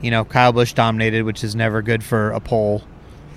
you 0.00 0.10
know, 0.10 0.24
Kyle 0.24 0.52
Busch 0.52 0.72
dominated, 0.72 1.22
which 1.22 1.44
is 1.44 1.54
never 1.54 1.82
good 1.82 2.02
for 2.02 2.30
a 2.30 2.40
poll. 2.40 2.82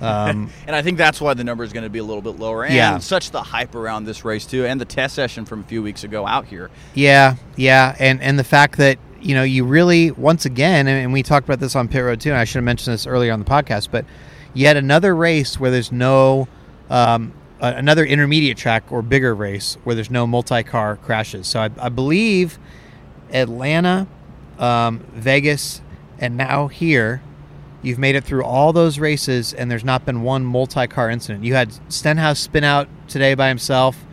Um, 0.00 0.50
and 0.66 0.74
I 0.74 0.82
think 0.82 0.98
that's 0.98 1.20
why 1.20 1.34
the 1.34 1.44
number 1.44 1.62
is 1.62 1.72
going 1.72 1.84
to 1.84 1.90
be 1.90 1.98
a 1.98 2.04
little 2.04 2.22
bit 2.22 2.38
lower. 2.38 2.64
And 2.64 2.74
yeah. 2.74 2.98
such 2.98 3.30
the 3.30 3.42
hype 3.42 3.74
around 3.74 4.04
this 4.04 4.24
race 4.24 4.46
too, 4.46 4.64
and 4.64 4.80
the 4.80 4.86
test 4.86 5.14
session 5.14 5.44
from 5.44 5.60
a 5.60 5.64
few 5.64 5.82
weeks 5.82 6.02
ago 6.02 6.26
out 6.26 6.46
here. 6.46 6.70
Yeah, 6.94 7.36
yeah, 7.56 7.94
and 7.98 8.20
and 8.22 8.38
the 8.38 8.44
fact 8.44 8.78
that 8.78 8.98
you 9.20 9.34
know 9.34 9.42
you 9.42 9.64
really 9.64 10.10
once 10.10 10.46
again, 10.46 10.88
and 10.88 11.12
we 11.12 11.22
talked 11.22 11.46
about 11.46 11.60
this 11.60 11.76
on 11.76 11.88
pit 11.88 12.02
road 12.02 12.20
too. 12.20 12.30
And 12.30 12.38
I 12.38 12.44
should 12.44 12.56
have 12.56 12.64
mentioned 12.64 12.94
this 12.94 13.06
earlier 13.06 13.32
on 13.32 13.38
the 13.38 13.44
podcast, 13.44 13.88
but 13.90 14.04
yet 14.52 14.76
another 14.76 15.14
race 15.14 15.60
where 15.60 15.70
there's 15.70 15.92
no 15.92 16.48
um, 16.90 17.32
another 17.68 18.04
intermediate 18.04 18.56
track 18.56 18.84
or 18.90 19.02
bigger 19.02 19.34
race 19.34 19.76
where 19.84 19.94
there's 19.94 20.10
no 20.10 20.26
multi-car 20.26 20.96
crashes. 20.96 21.46
So 21.46 21.60
I, 21.60 21.70
I 21.78 21.88
believe 21.88 22.58
Atlanta, 23.32 24.06
um, 24.58 25.00
Vegas, 25.12 25.80
and 26.18 26.36
now 26.36 26.68
here, 26.68 27.22
you've 27.82 27.98
made 27.98 28.14
it 28.14 28.24
through 28.24 28.44
all 28.44 28.72
those 28.72 28.98
races, 28.98 29.52
and 29.52 29.70
there's 29.70 29.84
not 29.84 30.06
been 30.06 30.22
one 30.22 30.44
multi-car 30.44 31.10
incident. 31.10 31.44
You 31.44 31.54
had 31.54 31.72
Stenhouse 31.92 32.40
spin 32.40 32.64
out 32.64 32.88
today 33.08 33.34
by 33.34 33.48
himself, 33.48 34.04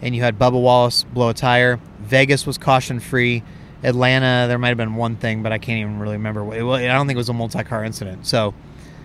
and 0.00 0.14
you 0.14 0.22
had 0.22 0.38
Bubba 0.38 0.60
Wallace 0.60 1.04
blow 1.04 1.28
a 1.28 1.34
tire. 1.34 1.78
Vegas 2.00 2.46
was 2.46 2.58
caution-free. 2.58 3.42
Atlanta, 3.82 4.46
there 4.48 4.58
might 4.58 4.68
have 4.68 4.76
been 4.78 4.96
one 4.96 5.16
thing, 5.16 5.42
but 5.42 5.52
I 5.52 5.58
can't 5.58 5.78
even 5.78 5.98
really 5.98 6.16
remember. 6.16 6.50
I 6.52 6.86
don't 6.86 7.06
think 7.06 7.16
it 7.16 7.18
was 7.18 7.28
a 7.28 7.34
multi-car 7.34 7.84
incident. 7.84 8.26
So 8.26 8.54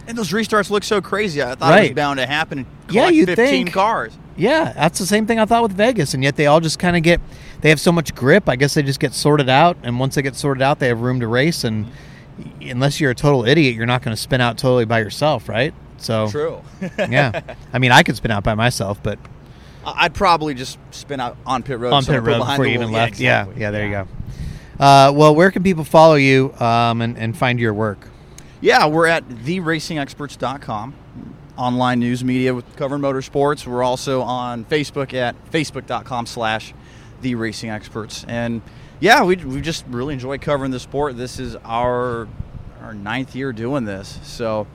and 0.09 0.17
those 0.17 0.31
restarts 0.31 0.71
look 0.71 0.83
so 0.83 1.01
crazy. 1.01 1.41
I 1.41 1.53
thought 1.53 1.69
right. 1.69 1.85
it 1.85 1.89
was 1.89 1.95
bound 1.95 2.17
to 2.19 2.25
happen. 2.25 2.65
yeah, 2.89 3.09
you 3.09 3.27
15 3.27 3.45
think 3.45 3.71
cars. 3.71 4.17
Yeah, 4.35 4.73
that's 4.73 4.97
the 4.97 5.05
same 5.05 5.27
thing 5.27 5.39
I 5.39 5.45
thought 5.45 5.61
with 5.61 5.73
Vegas, 5.73 6.15
and 6.15 6.23
yet 6.23 6.35
they 6.35 6.47
all 6.47 6.59
just 6.59 6.79
kind 6.79 6.97
of 6.97 7.03
get. 7.03 7.21
They 7.61 7.69
have 7.69 7.79
so 7.79 7.91
much 7.91 8.15
grip. 8.15 8.49
I 8.49 8.55
guess 8.55 8.73
they 8.73 8.81
just 8.81 8.99
get 8.99 9.13
sorted 9.13 9.49
out, 9.49 9.77
and 9.83 9.99
once 9.99 10.15
they 10.15 10.21
get 10.21 10.35
sorted 10.35 10.63
out, 10.63 10.79
they 10.79 10.87
have 10.87 11.01
room 11.01 11.19
to 11.19 11.27
race. 11.27 11.63
And 11.63 11.91
unless 12.59 12.99
you're 12.99 13.11
a 13.11 13.15
total 13.15 13.45
idiot, 13.45 13.75
you're 13.75 13.85
not 13.85 14.01
going 14.01 14.15
to 14.15 14.21
spin 14.21 14.41
out 14.41 14.57
totally 14.57 14.85
by 14.85 14.99
yourself, 14.99 15.47
right? 15.47 15.73
So 15.97 16.27
true. 16.29 16.61
yeah, 16.97 17.41
I 17.71 17.77
mean, 17.77 17.91
I 17.91 18.01
could 18.01 18.15
spin 18.15 18.31
out 18.31 18.43
by 18.43 18.55
myself, 18.55 19.03
but 19.03 19.19
I'd 19.85 20.15
probably 20.15 20.55
just 20.55 20.79
spin 20.89 21.19
out 21.19 21.37
on 21.45 21.61
pit 21.61 21.77
road 21.77 21.93
on 21.93 22.03
pit 22.03 22.23
road 22.23 22.39
before 22.39 22.65
you 22.65 22.73
even 22.73 22.91
left. 22.91 23.19
Yeah, 23.19 23.41
exactly. 23.41 23.61
yeah, 23.61 23.67
yeah, 23.67 23.71
there 23.71 23.87
yeah. 23.87 23.99
you 23.99 24.07
go. 24.79 24.83
Uh, 24.83 25.11
well, 25.13 25.35
where 25.35 25.51
can 25.51 25.61
people 25.61 25.83
follow 25.83 26.15
you 26.15 26.53
um, 26.59 27.01
and, 27.01 27.17
and 27.17 27.37
find 27.37 27.59
your 27.59 27.73
work? 27.73 28.07
Yeah, 28.61 28.87
we're 28.87 29.07
at 29.07 29.25
theracingexperts.com, 29.29 30.93
online 31.55 31.99
news 31.99 32.25
media 32.25 32.53
with 32.53 32.75
covering 32.75 33.01
motorsports. 33.01 33.65
We're 33.65 33.83
also 33.83 34.21
on 34.21 34.65
Facebook 34.65 35.13
at 35.13 35.35
facebook.com 35.49 36.25
slash 36.25 36.73
the 37.21 37.35
racing 37.35 37.69
experts. 37.69 38.25
And 38.27 38.61
yeah, 38.99 39.23
we, 39.23 39.37
we 39.37 39.61
just 39.61 39.85
really 39.87 40.13
enjoy 40.13 40.39
covering 40.39 40.71
the 40.71 40.79
sport. 40.81 41.15
This 41.15 41.39
is 41.39 41.55
our 41.63 42.27
our 42.81 42.93
ninth 42.93 43.33
year 43.33 43.53
doing 43.53 43.85
this, 43.85 44.19
so 44.23 44.67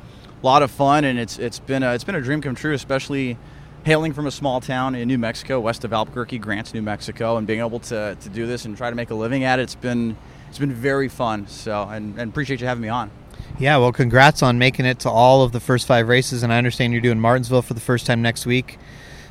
a 0.43 0.47
lot 0.47 0.63
of 0.63 0.71
fun, 0.71 1.05
and 1.05 1.19
it's 1.19 1.39
it's 1.39 1.59
been 1.59 1.83
a, 1.83 1.93
it's 1.93 2.05
been 2.05 2.15
a 2.15 2.21
dream 2.23 2.41
come 2.41 2.55
true, 2.55 2.73
especially 2.73 3.37
hailing 3.85 4.15
from 4.15 4.27
a 4.27 4.31
small 4.31 4.63
town 4.63 4.95
in 4.95 5.09
New 5.09 5.19
Mexico, 5.19 5.61
west 5.61 5.85
of 5.85 5.93
Albuquerque, 5.93 6.39
Grants, 6.39 6.73
New 6.73 6.81
Mexico, 6.81 7.37
and 7.37 7.47
being 7.47 7.61
able 7.61 7.81
to, 7.81 8.17
to 8.19 8.29
do 8.31 8.47
this 8.47 8.65
and 8.65 8.77
try 8.79 8.89
to 8.89 8.97
make 8.97 9.11
a 9.11 9.15
living 9.15 9.45
at 9.45 9.59
it. 9.59 9.63
It's 9.65 9.75
been 9.75 10.17
it's 10.49 10.59
been 10.59 10.73
very 10.73 11.09
fun. 11.09 11.47
So 11.49 11.83
and, 11.83 12.19
and 12.19 12.31
appreciate 12.31 12.63
you 12.63 12.67
having 12.67 12.83
me 12.83 12.89
on. 12.89 13.11
Yeah, 13.59 13.77
well, 13.77 13.93
congrats 13.93 14.43
on 14.43 14.59
making 14.59 14.85
it 14.87 15.01
to 15.01 15.11
all 15.11 15.43
of 15.43 15.53
the 15.53 15.61
first 15.61 15.87
five 15.87 16.09
races, 16.09 16.43
and 16.43 16.53
I 16.53 16.59
understand 16.59 16.93
you're 16.93 17.03
doing 17.03 17.21
Martinsville 17.21 17.63
for 17.63 17.75
the 17.75 17.81
first 17.81 18.07
time 18.07 18.21
next 18.21 18.47
week, 18.47 18.79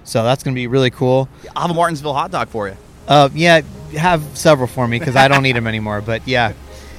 so 0.03 0.23
that's 0.23 0.43
going 0.43 0.53
to 0.53 0.59
be 0.59 0.67
really 0.67 0.89
cool. 0.89 1.27
I'll 1.55 1.63
have 1.63 1.71
a 1.71 1.73
Martinsville 1.73 2.13
hot 2.13 2.31
dog 2.31 2.47
for 2.47 2.69
you. 2.69 2.77
Uh, 3.07 3.29
yeah, 3.33 3.61
have 3.97 4.23
several 4.37 4.67
for 4.67 4.87
me 4.87 4.97
because 4.97 5.15
I 5.15 5.27
don't 5.27 5.45
eat 5.45 5.53
them 5.53 5.67
anymore. 5.67 6.01
But 6.01 6.27
yeah. 6.27 6.53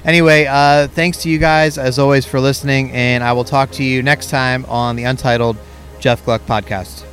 Anyway, 0.05 0.44
uh, 0.44 0.87
thanks 0.88 1.22
to 1.22 1.31
you 1.31 1.38
guys 1.38 1.79
as 1.79 1.98
always 1.98 2.27
for 2.27 2.38
listening, 2.40 2.92
and 2.92 3.24
I 3.24 3.33
will 3.33 3.44
talk 3.44 3.70
to 3.72 3.85
you 3.85 4.03
next 4.03 4.29
time 4.29 4.66
on 4.66 4.96
the 4.96 5.05
Untitled 5.05 5.57
Jeff 5.98 6.22
Gluck 6.27 6.42
podcast. 6.42 7.05